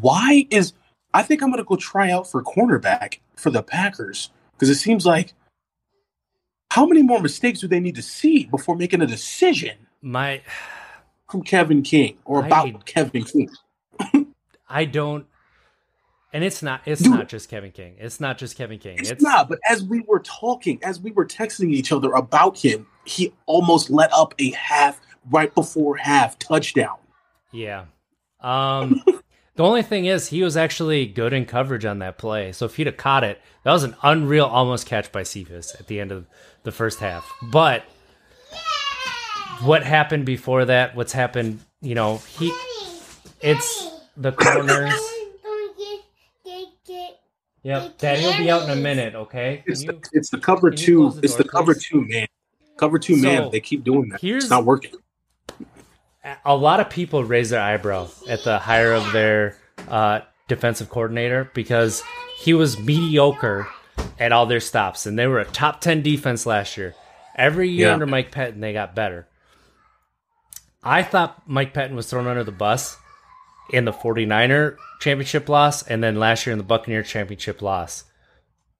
[0.00, 0.72] Why is
[1.12, 5.04] I think I'm gonna go try out for cornerback for the Packers because it seems
[5.04, 5.34] like
[6.70, 10.40] how many more mistakes do they need to see before making a decision my
[11.30, 13.50] from Kevin King or I- about Kevin King?
[14.70, 15.26] I don't
[16.32, 17.12] and it's not it's Dude.
[17.12, 17.96] not just Kevin King.
[17.98, 19.00] It's not just Kevin King.
[19.00, 22.86] It's, not, but as we were talking, as we were texting each other about him,
[23.04, 25.00] he almost let up a half
[25.30, 26.96] right before half touchdown.
[27.52, 27.84] Yeah.
[28.40, 29.02] Um
[29.56, 32.52] the only thing is he was actually good in coverage on that play.
[32.52, 35.86] So if he'd have caught it, that was an unreal almost catch by Cephus at
[35.86, 36.26] the end of
[36.64, 37.30] the first half.
[37.42, 37.84] But
[39.62, 42.52] what happened before that, what's happened, you know, he
[43.40, 44.94] it's the corners.
[47.62, 49.62] Yep, Daddy will be out in a minute, okay?
[49.66, 51.10] It's you the, it's the cover two.
[51.12, 51.84] the it's the cover please?
[51.84, 52.26] two man.
[52.76, 53.50] Cover two So, man.
[53.50, 54.20] They keep doing that.
[54.20, 54.92] here's- It's not working.
[56.44, 59.56] a lot of people raise their eyebrow at the hire of their
[59.88, 62.02] uh, defensive coordinator because
[62.38, 63.66] he was mediocre
[64.18, 66.94] at all their stops, and they were a top ten defense last year.
[67.36, 67.92] Every year Yeah.
[67.94, 69.26] under Mike Pettine, they got better.
[70.82, 72.96] I thought Mike Pettine was thrown under the bus
[73.70, 78.04] in the 49er championship loss, and then last year in the Buccaneer championship loss,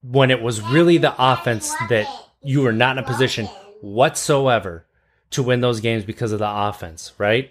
[0.02, 2.06] when it was really the offense that
[2.42, 3.48] you were not in a position
[3.84, 4.86] whatsoever
[5.30, 7.50] to win those games because of the offense, right?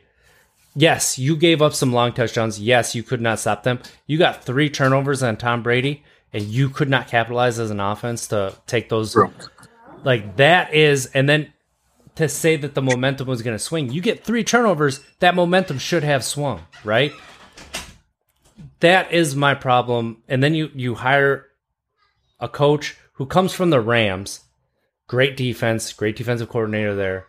[0.76, 2.60] Yes, you gave up some long touchdowns.
[2.60, 3.80] Yes, you could not stop them.
[4.08, 8.28] You got three turnovers on Tom Brady, and you could not capitalize as an offense
[8.30, 9.14] to take those.
[9.14, 9.32] Bro.
[10.04, 11.54] Like that is, and then
[12.16, 15.00] to say that the momentum was going to swing, you get three turnovers.
[15.20, 17.12] That momentum should have swung, right?
[18.80, 20.24] That is my problem.
[20.28, 21.48] And then you you hire
[22.40, 24.42] a coach who comes from the Rams,
[25.14, 27.28] great defense, great defensive coordinator there.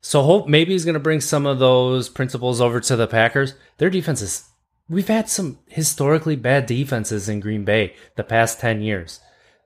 [0.00, 3.54] So hope maybe he's going to bring some of those principles over to the Packers.
[3.78, 4.44] Their defense is
[4.88, 9.18] we've had some historically bad defenses in Green Bay the past 10 years.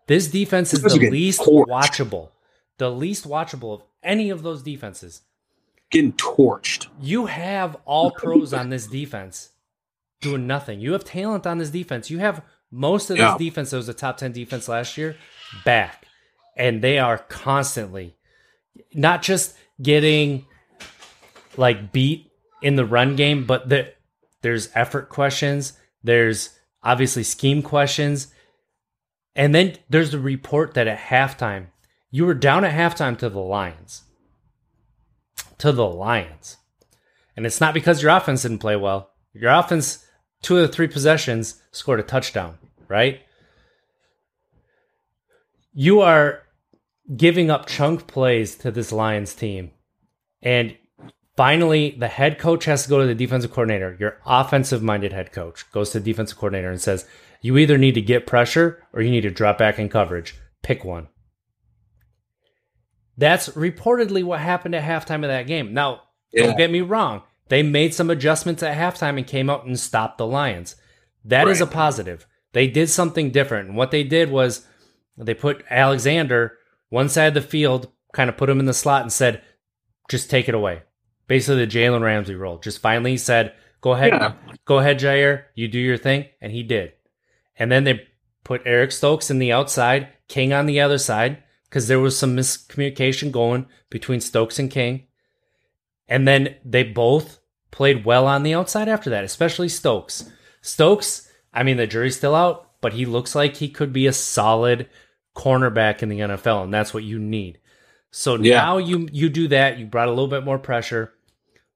[0.06, 1.66] This defense is the least torched.
[1.66, 2.30] watchable.
[2.78, 5.20] The least watchable of any of those defenses.
[5.90, 6.86] Getting torched.
[6.98, 9.50] You have all pros on this defense
[10.22, 10.80] doing nothing.
[10.80, 12.08] You have talent on this defense.
[12.08, 13.32] You have most of Yeah.
[13.32, 15.16] this defense that was a top 10 defense last year
[15.62, 16.01] back.
[16.56, 18.16] And they are constantly
[18.94, 20.46] not just getting
[21.56, 22.30] like beat
[22.62, 23.92] in the run game, but the,
[24.42, 25.74] there's effort questions.
[26.02, 26.50] There's
[26.82, 28.28] obviously scheme questions.
[29.34, 31.66] And then there's the report that at halftime,
[32.10, 34.02] you were down at halftime to the Lions.
[35.58, 36.58] To the Lions.
[37.36, 39.10] And it's not because your offense didn't play well.
[39.32, 40.04] Your offense,
[40.42, 43.22] two of the three possessions, scored a touchdown, right?
[45.72, 46.41] You are
[47.16, 49.70] giving up chunk plays to this Lions team.
[50.40, 50.76] And
[51.36, 53.96] finally, the head coach has to go to the defensive coordinator.
[53.98, 57.06] Your offensive minded head coach goes to the defensive coordinator and says,
[57.40, 60.36] You either need to get pressure or you need to drop back in coverage.
[60.62, 61.08] Pick one.
[63.16, 65.74] That's reportedly what happened at halftime of that game.
[65.74, 66.02] Now,
[66.32, 66.46] Yeah.
[66.46, 67.22] don't get me wrong.
[67.48, 70.76] They made some adjustments at halftime and came out and stopped the Lions.
[71.24, 72.26] That is a positive.
[72.52, 73.68] They did something different.
[73.68, 74.66] And what they did was
[75.16, 76.56] they put Alexander
[76.92, 79.40] one side of the field, kind of put him in the slot and said,
[80.10, 80.82] just take it away.
[81.26, 82.58] Basically, the Jalen Ramsey role.
[82.58, 84.34] Just finally said, go ahead, Yeah.
[84.66, 86.26] go ahead, Jaire, you do your thing.
[86.42, 86.92] And he did.
[87.56, 88.06] And then they
[88.44, 92.36] put Eric Stokes in the outside, King on the other side, because there was some
[92.36, 95.06] miscommunication going between Stokes and King.
[96.08, 97.38] And then they both
[97.70, 100.30] played well on the outside after that, especially Stokes.
[100.60, 104.12] Stokes, I mean, the jury's still out, but he looks like he could be a
[104.12, 104.90] solid
[105.34, 107.58] cornerback in the NFL, and that's what you need.
[108.10, 108.56] So Yeah.
[108.58, 109.78] now you you do that.
[109.78, 111.12] You brought a little bit more pressure.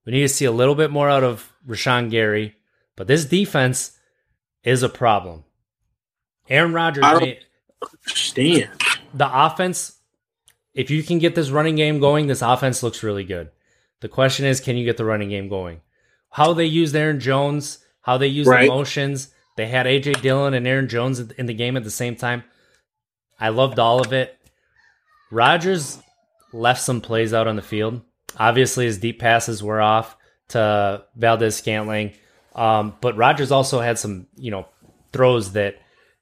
[0.05, 2.55] We need to see a little bit more out of Rashan Gary,
[2.95, 3.99] but this defense
[4.63, 5.45] is a problem.
[6.49, 7.39] Aaron Rodgers, I don't-
[7.83, 8.71] Understand.
[9.15, 9.99] the offense,
[10.75, 13.51] if you can get this running game going, this offense looks really good.
[14.01, 15.81] The question is, can you get the running game going?
[16.31, 18.63] How they use Aaron Jones, how they use Right.
[18.69, 19.33] the motions.
[19.57, 22.45] They had AJ Dillon and Aaron Jones in the game at the same time.
[23.39, 24.39] I loved all of it.
[25.31, 25.99] Rodgers
[26.53, 28.01] left some plays out on the field.
[28.39, 30.17] Obviously, his deep passes were off
[30.49, 32.13] to Valdes-Scantling,
[32.55, 34.67] um, but Rodgers also had some, you know,
[35.13, 35.77] throws that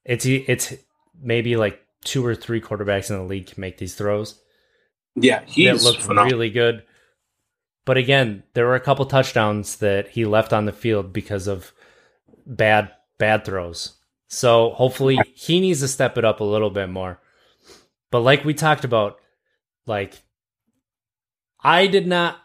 [0.05, 0.75] it's it's
[1.21, 4.41] maybe like two or three quarterbacks in the league can make these throws.
[5.17, 6.39] Yeah, he looked phenomenal.
[6.39, 6.85] really good.
[7.85, 11.73] But again, there were a couple touchdowns that he left on the field because of
[12.47, 13.95] bad bad throws.
[14.35, 17.21] So hopefully he needs to step it up a little bit more.
[18.11, 19.19] But like we talked about,
[19.87, 20.21] like
[21.63, 22.39] I did not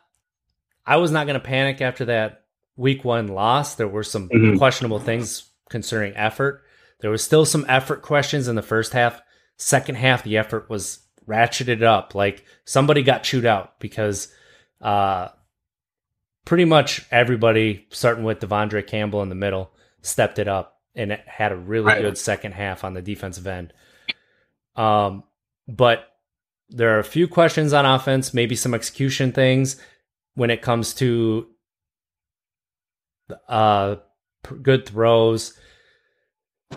[0.85, 3.75] I was not going to panic after that week 1 loss.
[3.75, 4.57] There were some Mhm.
[4.57, 6.63] questionable things concerning effort.
[7.01, 9.21] There was still some effort questions in the first half.
[9.57, 12.13] Second half the effort was ratcheted up.
[12.15, 14.31] Like somebody got chewed out because
[14.81, 15.29] uh
[16.45, 19.71] pretty much everybody starting with De'Vondre Campbell in the middle
[20.01, 22.01] stepped it up and it had a really Right.
[22.01, 23.73] good second half on the defensive end.
[24.75, 25.23] Um,
[25.67, 26.05] but
[26.69, 29.81] there are a few questions on offense, maybe some execution things
[30.35, 31.47] when it comes to
[33.47, 33.97] uh
[34.61, 35.57] good throws.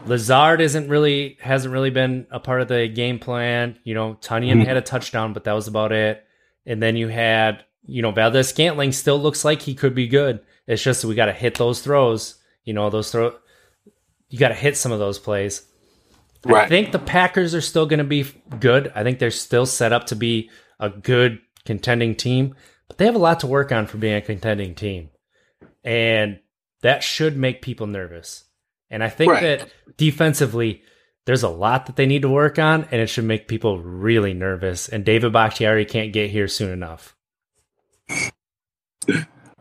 [0.06, 3.78] Lazard isn't really hasn't really been a part of the game plan.
[3.84, 4.66] You know, Tonyan Mhm.
[4.66, 6.24] had a touchdown, but that was about it.
[6.66, 10.40] And then you had, you know, Valdes-Scantling still looks like he could be good.
[10.66, 12.36] It's just we got to hit those throws.
[12.64, 13.34] You know, those throw.
[14.32, 15.62] You got to hit some of those plays.
[16.42, 16.64] Right.
[16.64, 18.24] I think the Packers are still going to be
[18.58, 18.90] good.
[18.94, 20.48] I think they're still set up to be
[20.80, 22.54] a good contending team,
[22.88, 25.10] but they have a lot to work on for being a contending team.
[25.84, 26.40] And
[26.80, 28.44] that should make people nervous.
[28.88, 29.42] And I think Right.
[29.42, 29.68] that
[29.98, 30.82] defensively,
[31.26, 34.32] there's a lot that they need to work on, and it should make people really
[34.32, 34.88] nervous.
[34.88, 37.14] And David Bakhtiari can't get here soon enough.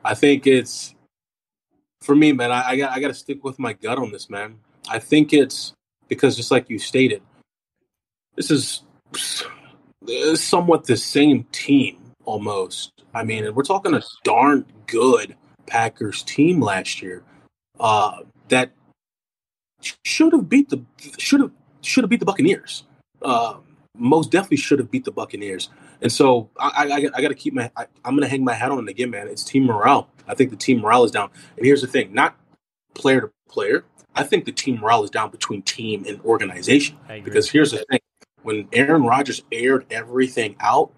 [0.03, 0.95] I think it's
[2.01, 2.51] for me, man.
[2.51, 4.59] I, I got I got to stick with my gut on this, man.
[4.89, 5.73] I think it's
[6.07, 7.21] because just like you stated,
[8.35, 8.83] this is
[10.35, 12.91] somewhat the same team almost.
[13.13, 15.35] I mean, we're talking a darn good
[15.67, 17.23] Packers team last year
[17.79, 18.71] uh, that
[20.05, 20.81] should have beat the
[21.17, 22.83] should have should have beat the Buccaneers.
[23.21, 23.57] Uh,
[23.97, 25.69] most definitely should have beat the Buccaneers.
[26.01, 27.69] And so I, I, I got to keep my.
[27.75, 29.27] I, I'm going to hang my hat on it again, man.
[29.27, 30.09] It's team morale.
[30.27, 31.29] I think the team morale is down.
[31.57, 32.35] And here's the thing: not
[32.95, 33.85] player to player.
[34.15, 36.97] I think the team morale is down between team and organization.
[37.23, 37.99] Because here's the thing:
[38.41, 40.91] when Aaron Rodgers aired everything out,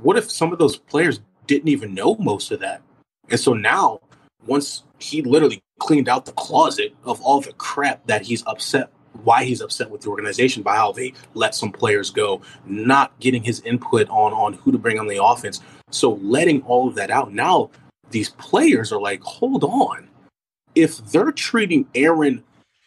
[0.00, 2.82] what if some of those players didn't even know most of that?
[3.28, 4.00] And so now,
[4.46, 8.90] once he literally cleaned out the closet of all the crap that he's upset,
[9.24, 13.42] why he's upset with the organization by how they let some players go, not getting
[13.42, 15.60] his input on on who to bring on the offense.
[15.90, 17.70] So letting all of that out now,
[18.10, 20.08] these players are like, hold on,
[20.74, 22.42] if they're treating Aaron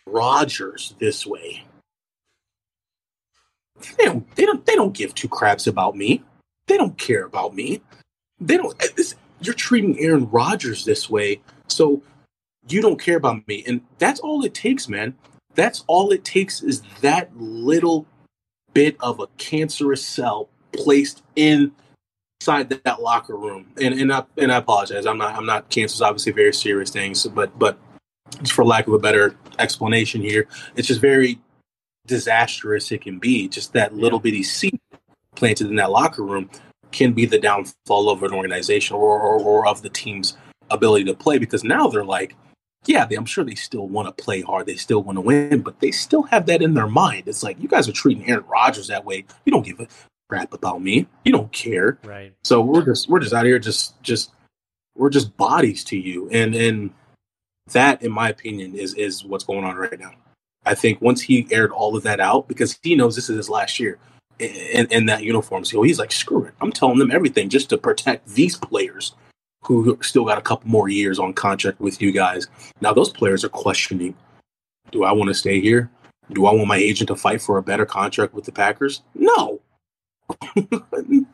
[0.08, 1.64] Rodgers this way,
[3.98, 6.24] they don't they don't they don't give two craps about me.
[6.68, 7.82] They don't care about me.
[8.40, 8.76] They don't.
[8.84, 12.02] Eh, this, you're treating Aaron Rodgers this way, so
[12.68, 15.16] you don't care about me, and that's all it takes, man.
[15.56, 18.06] That's all it takes is that little
[18.74, 23.68] bit of a cancerous cell placed inside that, locker room.
[23.82, 25.06] And and I and I apologize.
[25.06, 27.78] I'm not I'm not cancer is obviously very serious things, but but
[28.42, 31.40] just for lack of a better explanation here, it's just very
[32.06, 33.48] disastrous it can be.
[33.48, 34.80] Just that little bitty seed
[35.36, 36.50] planted in that locker room
[36.92, 40.38] can be the downfall of an organization or, or, or of the team's
[40.70, 42.36] ability to play because now they're like,
[42.88, 44.66] yeah, they, I'm sure they still want to play hard.
[44.66, 47.28] They still want to win, but they still have that in their mind.
[47.28, 49.26] It's like, you guys are treating Aaron Rodgers that way.
[49.46, 49.88] You don't give a
[50.30, 51.08] crap about me.
[51.24, 52.00] You don't care.
[52.04, 52.34] right.
[52.44, 54.32] So we're just we're just out here just just
[54.96, 56.92] we're just bodies to you, and and
[57.72, 60.14] that, in my opinion, is is what's going on right now.
[60.66, 63.50] I think once he aired all of that out, because he knows this is his
[63.50, 64.00] last year
[64.40, 67.78] in, in that uniform, so he's like, screw it, I'm telling them everything just to
[67.78, 69.14] protect these players
[69.66, 72.48] who still got a couple more years on contract with you guys.
[72.82, 74.16] Now those players are questioning:
[74.92, 75.90] Do I want to stay here?
[76.32, 79.04] Do I want my agent to fight for a better contract with the Packers?
[79.14, 79.62] No.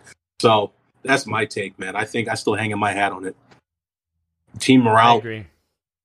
[0.42, 0.72] so
[1.04, 1.96] that's my take, man.
[1.96, 3.36] I think I still hanging my hat on it.
[4.60, 5.22] Team morale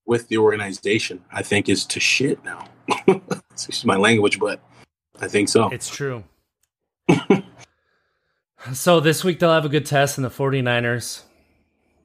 [0.07, 2.69] with the organization, I think, is to shit now.
[3.51, 4.61] Excuse my language, but
[5.21, 5.69] I think so.
[5.71, 6.23] It's true.
[8.73, 11.23] so this week they'll have a good test in the 49ers.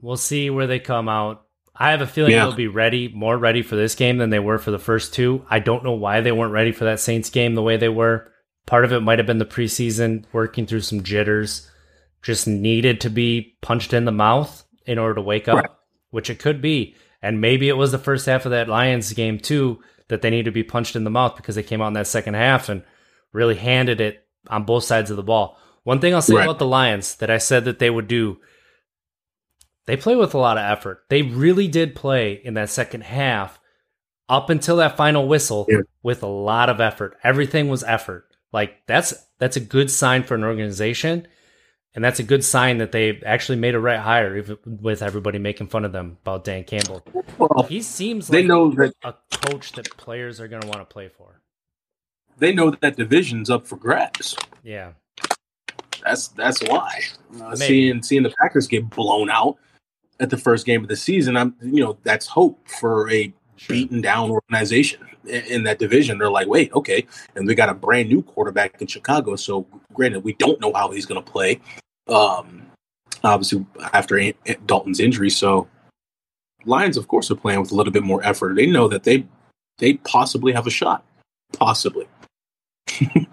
[0.02, 1.46] We'll see where they come out.
[1.76, 2.46] I have a feeling Yeah.
[2.46, 5.46] they'll be ready, more ready for this game than they were for the first two.
[5.50, 8.32] I don't know why they weren't ready for that Saints game the way they were.
[8.66, 11.70] Part of it might have been the preseason, working through some jitters.
[12.22, 15.70] Just needed to be punched in the mouth in order to wake up, Right.
[16.12, 16.96] which it could be.
[17.22, 20.46] And maybe it was the first half of that Lions game too that they need
[20.46, 22.84] to be punched in the mouth because they came out in that second half and
[23.32, 25.58] really handed it on both sides of the ball.
[25.84, 26.44] One thing I'll say Right.
[26.44, 28.38] about the Lions that I said that they would do,
[29.92, 31.04] they play with a lot of effort.
[31.10, 33.60] They really did play in that second half
[34.30, 35.80] up until that final whistle Yeah.
[36.02, 37.18] with a lot of effort.
[37.26, 38.24] Everything was effort.
[38.54, 41.28] Like that's that's a good sign for an organization.
[41.94, 45.40] And that's a good sign that they actually made a right hire, even with everybody
[45.40, 47.06] making fun of them about Dan Campbell.
[47.38, 49.14] Well, He seems they like know that a
[49.50, 51.42] coach that players are going to want to play for.
[52.38, 54.38] they know that, division's up for grabs.
[54.64, 54.94] Yeah.
[56.06, 57.02] That's that's why.
[57.44, 59.58] Uh, seeing seeing the Packers get blown out
[60.22, 63.76] at the first game of the season, I'm you know that's hope for a Sure.
[63.76, 66.18] beaten down organization in, in that division.
[66.18, 67.06] They're like, wait, okay,
[67.36, 69.36] and we got a brand new quarterback in Chicago.
[69.36, 71.60] So granted, we don't know how he's going to play.
[72.08, 72.66] Um,
[73.24, 73.64] obviously
[73.94, 74.34] after A-
[74.66, 75.68] Dalton's injury, so
[76.66, 78.56] Lions, of course, are playing with a little bit more effort.
[78.56, 79.28] They know that they
[79.78, 81.06] they possibly have a shot,
[81.54, 82.08] possibly.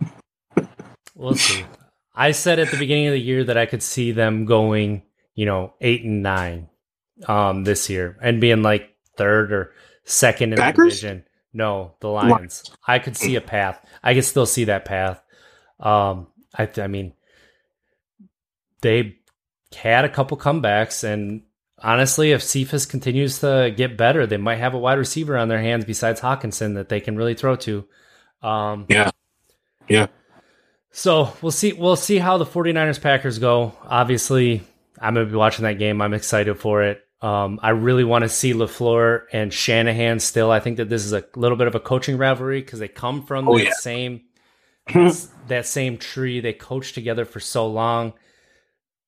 [1.14, 1.64] We'll see.
[2.14, 5.02] I said at the beginning of the year that I could see them going,
[5.34, 6.68] you know, eight and nine
[7.26, 9.72] um this year and being like third or
[10.04, 11.00] second in Packers?
[11.00, 11.24] the division.
[11.52, 12.70] No, the Lions.
[12.86, 13.84] I could see a path.
[14.02, 15.20] I could still see that path.
[15.80, 17.14] Um I I mean
[18.80, 19.16] they
[19.74, 21.42] had a couple comebacks and
[21.82, 25.60] honestly if Cephus continues to get better, they might have a wide receiver on their
[25.60, 27.84] hands besides Hockenson that they can really throw to.
[28.42, 29.10] Um Yeah.
[29.88, 30.06] Yeah.
[30.92, 31.72] so we'll see.
[31.72, 33.72] We'll see how the 49ers Packers go.
[33.84, 34.62] Obviously,
[35.00, 36.00] I'm gonna be watching that game.
[36.02, 37.02] I'm excited for it.
[37.20, 40.50] Um, I really want to see Lafleur and Shanahan still.
[40.52, 43.24] I think that this is a little bit of a coaching rivalry because they come
[43.26, 43.72] from Oh, that yeah.
[43.72, 44.22] same
[45.48, 46.40] that same tree.
[46.40, 48.12] They coached together for so long.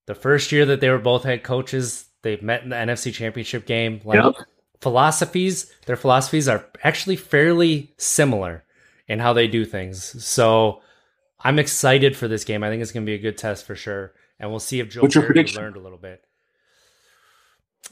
[0.06, 3.64] The first year that they were both head coaches, they met in the NFC Championship
[3.64, 4.00] game.
[4.04, 4.34] Like Yep.
[4.80, 8.64] philosophies, their philosophies are actually fairly similar
[9.06, 10.24] in how they do things.
[10.24, 10.82] So
[11.38, 12.62] I'm excited for this game.
[12.64, 14.88] I think it's going to be a good test for sure, and we'll see if
[14.90, 15.62] Joe What's your prediction?
[15.62, 16.24] learned a little bit.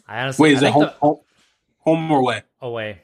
[0.08, 1.16] I honestly Wait, I is it home, the- home,
[1.78, 2.42] home or away?
[2.60, 3.02] away.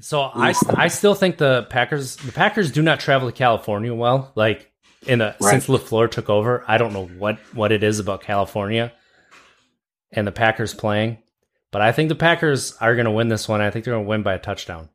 [0.00, 4.32] So I, I still think the Packers the Packers do not travel to California well.
[4.34, 4.70] Like
[5.06, 5.50] in the Right.
[5.50, 8.92] since Lafleur took over, I don't know what what it is about California
[10.12, 11.18] and the Packers playing,
[11.72, 13.60] but I think the Packers are going to win this one.
[13.60, 14.88] I think they're going to win by a touchdown.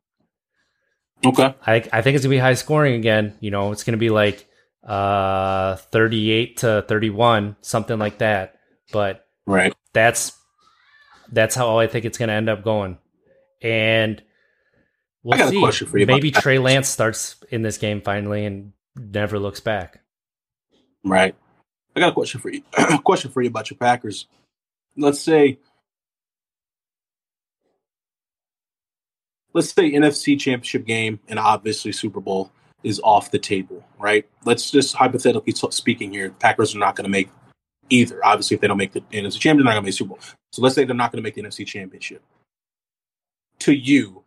[1.26, 1.54] Okay.
[1.66, 3.38] I I think it's gonna be high scoring again.
[3.40, 4.48] You know, it's gonna be like
[4.84, 8.56] uh 38 to 31, something like that.
[8.92, 9.74] But Right.
[9.94, 10.34] that's
[11.32, 12.98] that's how I think it's gonna end up going.
[13.62, 14.22] And
[15.24, 15.60] we'll I got a see.
[15.60, 20.02] question for you Maybe Trey Lance starts in this game finally and never looks back.
[21.04, 21.36] Right.
[21.96, 22.64] I got a question for you.
[23.04, 24.28] question for you about your Packers.
[24.98, 25.60] Let's say
[29.54, 32.52] let's say NFC championship game and obviously Super Bowl
[32.84, 34.28] is off the table, right?
[34.46, 37.30] Let's just hypothetically speaking here, Packers are not going to make
[37.92, 38.24] either.
[38.26, 40.20] Obviously, if they don't make the NFC championship, they're not going to make Super Bowl.
[40.52, 42.24] So let's say they're not going to make the NFC championship.
[43.60, 44.24] To you,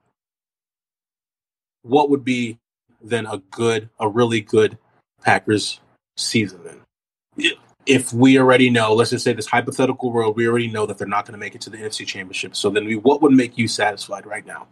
[1.83, 2.59] what would be
[3.03, 4.79] then a good, a really good
[5.23, 5.81] Packers
[6.17, 7.55] season then?
[7.87, 11.07] If we already know, let's just say this hypothetical world, we already know that they're
[11.07, 12.57] not going to make it to the NFC championship.
[12.57, 14.69] So then we, what would make you satisfied right now?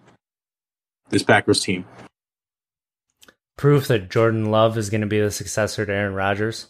[1.10, 1.84] This Packers team.
[3.56, 6.68] Proof that Jordan Love is gonna be the successor to Aaron Rodgers.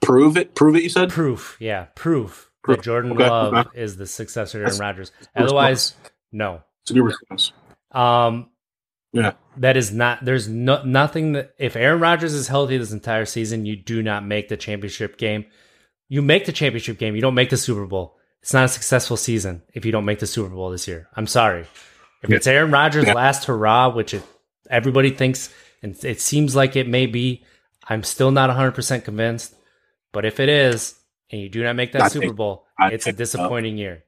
[0.00, 0.54] Prove it.
[0.54, 1.10] Prove it, you said?
[1.10, 2.78] Proof, yeah, proof, Proof.
[2.78, 3.80] that Jordan Okay, Love okay.
[3.80, 5.12] is the successor to Aaron Rodgers.
[5.36, 6.10] Otherwise, response.
[6.32, 6.62] no.
[6.82, 7.52] It's a good response.
[7.92, 8.50] Um,
[9.12, 9.32] Yeah.
[9.58, 10.24] that is not.
[10.24, 14.24] There's no nothing that if Aaron Rodgers is healthy this entire season, you do not
[14.24, 15.44] make the championship game.
[16.08, 17.14] You make the championship game.
[17.14, 18.16] You don't make the Super Bowl.
[18.42, 21.08] It's not a successful season if you don't make the Super Bowl this year.
[21.14, 21.66] I'm sorry.
[22.22, 22.36] If Yeah.
[22.36, 23.12] it's Aaron Rodgers' Yeah.
[23.14, 24.22] last hurrah, which it,
[24.70, 27.44] everybody thinks, and it seems like it may be,
[27.88, 29.54] I'm still not 100 percent convinced.
[30.12, 30.98] But if it is,
[31.30, 33.16] and you do not make that I Super think- Bowl, I it's a so.
[33.16, 34.04] disappointing year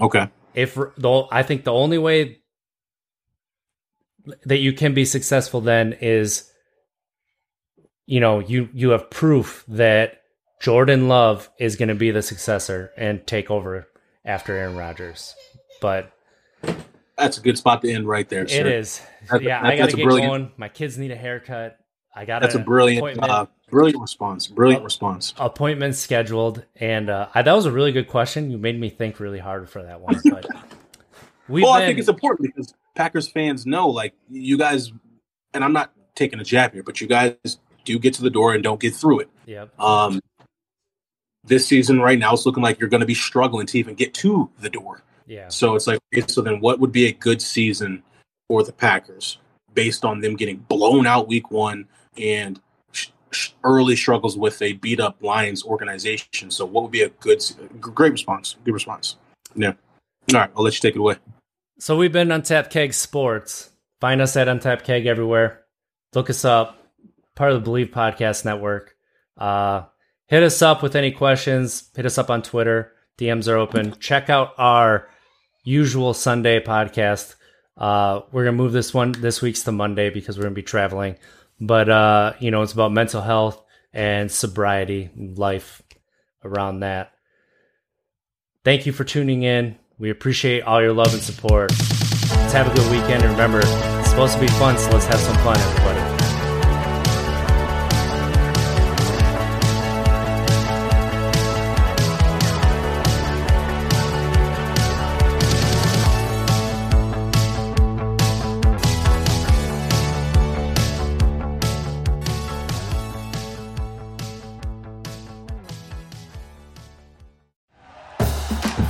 [0.00, 0.28] Okay.
[0.54, 2.38] if the I think the only way
[4.44, 6.50] that you can be successful then is
[8.06, 10.22] you know you you have proof that
[10.60, 13.88] Jordan Love is going to be the successor and take over
[14.24, 15.34] after Aaron Rodgers.
[15.80, 16.10] But
[17.18, 18.60] That's a good spot to end right there, sir.
[18.60, 19.62] it is, That- yeah.
[19.62, 20.52] that- I got to get brilliant- going.
[20.56, 21.78] My kids need a haircut.
[22.14, 23.50] I got That's a brilliant, uh, appointment.
[23.68, 24.46] Brilliant response.
[24.46, 25.34] Brilliant response.
[25.38, 28.50] appointment scheduled, and uh, I, that was a really good question.
[28.50, 30.46] You made me think really hard for that one, but
[31.48, 34.92] well, been, I think it's important because Packers fans know, like, you guys,
[35.54, 37.36] and I'm not taking a jab here, but you guys
[37.84, 39.30] do get to the door and don't get through it.
[39.46, 39.78] yep.
[39.80, 40.20] Um,
[41.44, 44.12] this season, right now, it's looking like you're going to be struggling to even get
[44.14, 45.02] to the door.
[45.26, 45.48] Yeah.
[45.48, 48.02] So it's like, okay, so then what would be a good season
[48.48, 49.38] for the Packers
[49.72, 51.86] based on them getting blown out week one
[52.16, 52.60] and
[53.64, 56.50] early struggles with a beat up Lions organization.
[56.50, 57.42] So, what would be a good,
[57.80, 58.56] great response?
[58.64, 59.16] Good response.
[59.54, 59.72] Yeah.
[60.32, 61.16] All right, I'll let you take it away.
[61.78, 63.70] So we've been Untapped Keg Sports.
[64.00, 65.62] Find us at Untapped Keg everywhere.
[66.14, 66.78] Look us up.
[67.34, 68.96] Part of the Bleav Podcast Network.
[69.36, 69.82] Uh,
[70.26, 71.90] hit us up with any questions.
[71.94, 72.92] Hit us up on Twitter.
[73.18, 73.94] DMs are open.
[74.00, 75.08] Check out our
[75.64, 77.34] usual Sunday podcast.
[77.76, 81.16] Uh, we're gonna move this one this week's to Monday because we're gonna be traveling.
[81.60, 85.82] But uh, you know, it's about mental health and sobriety, life
[86.44, 87.12] around that.
[88.64, 89.76] Thank you for tuning in.
[89.98, 91.70] We appreciate all your love and support.
[91.70, 93.22] Let's have a good weekend.
[93.22, 96.05] And remember, it's supposed to be fun, so let's have some fun, everybody.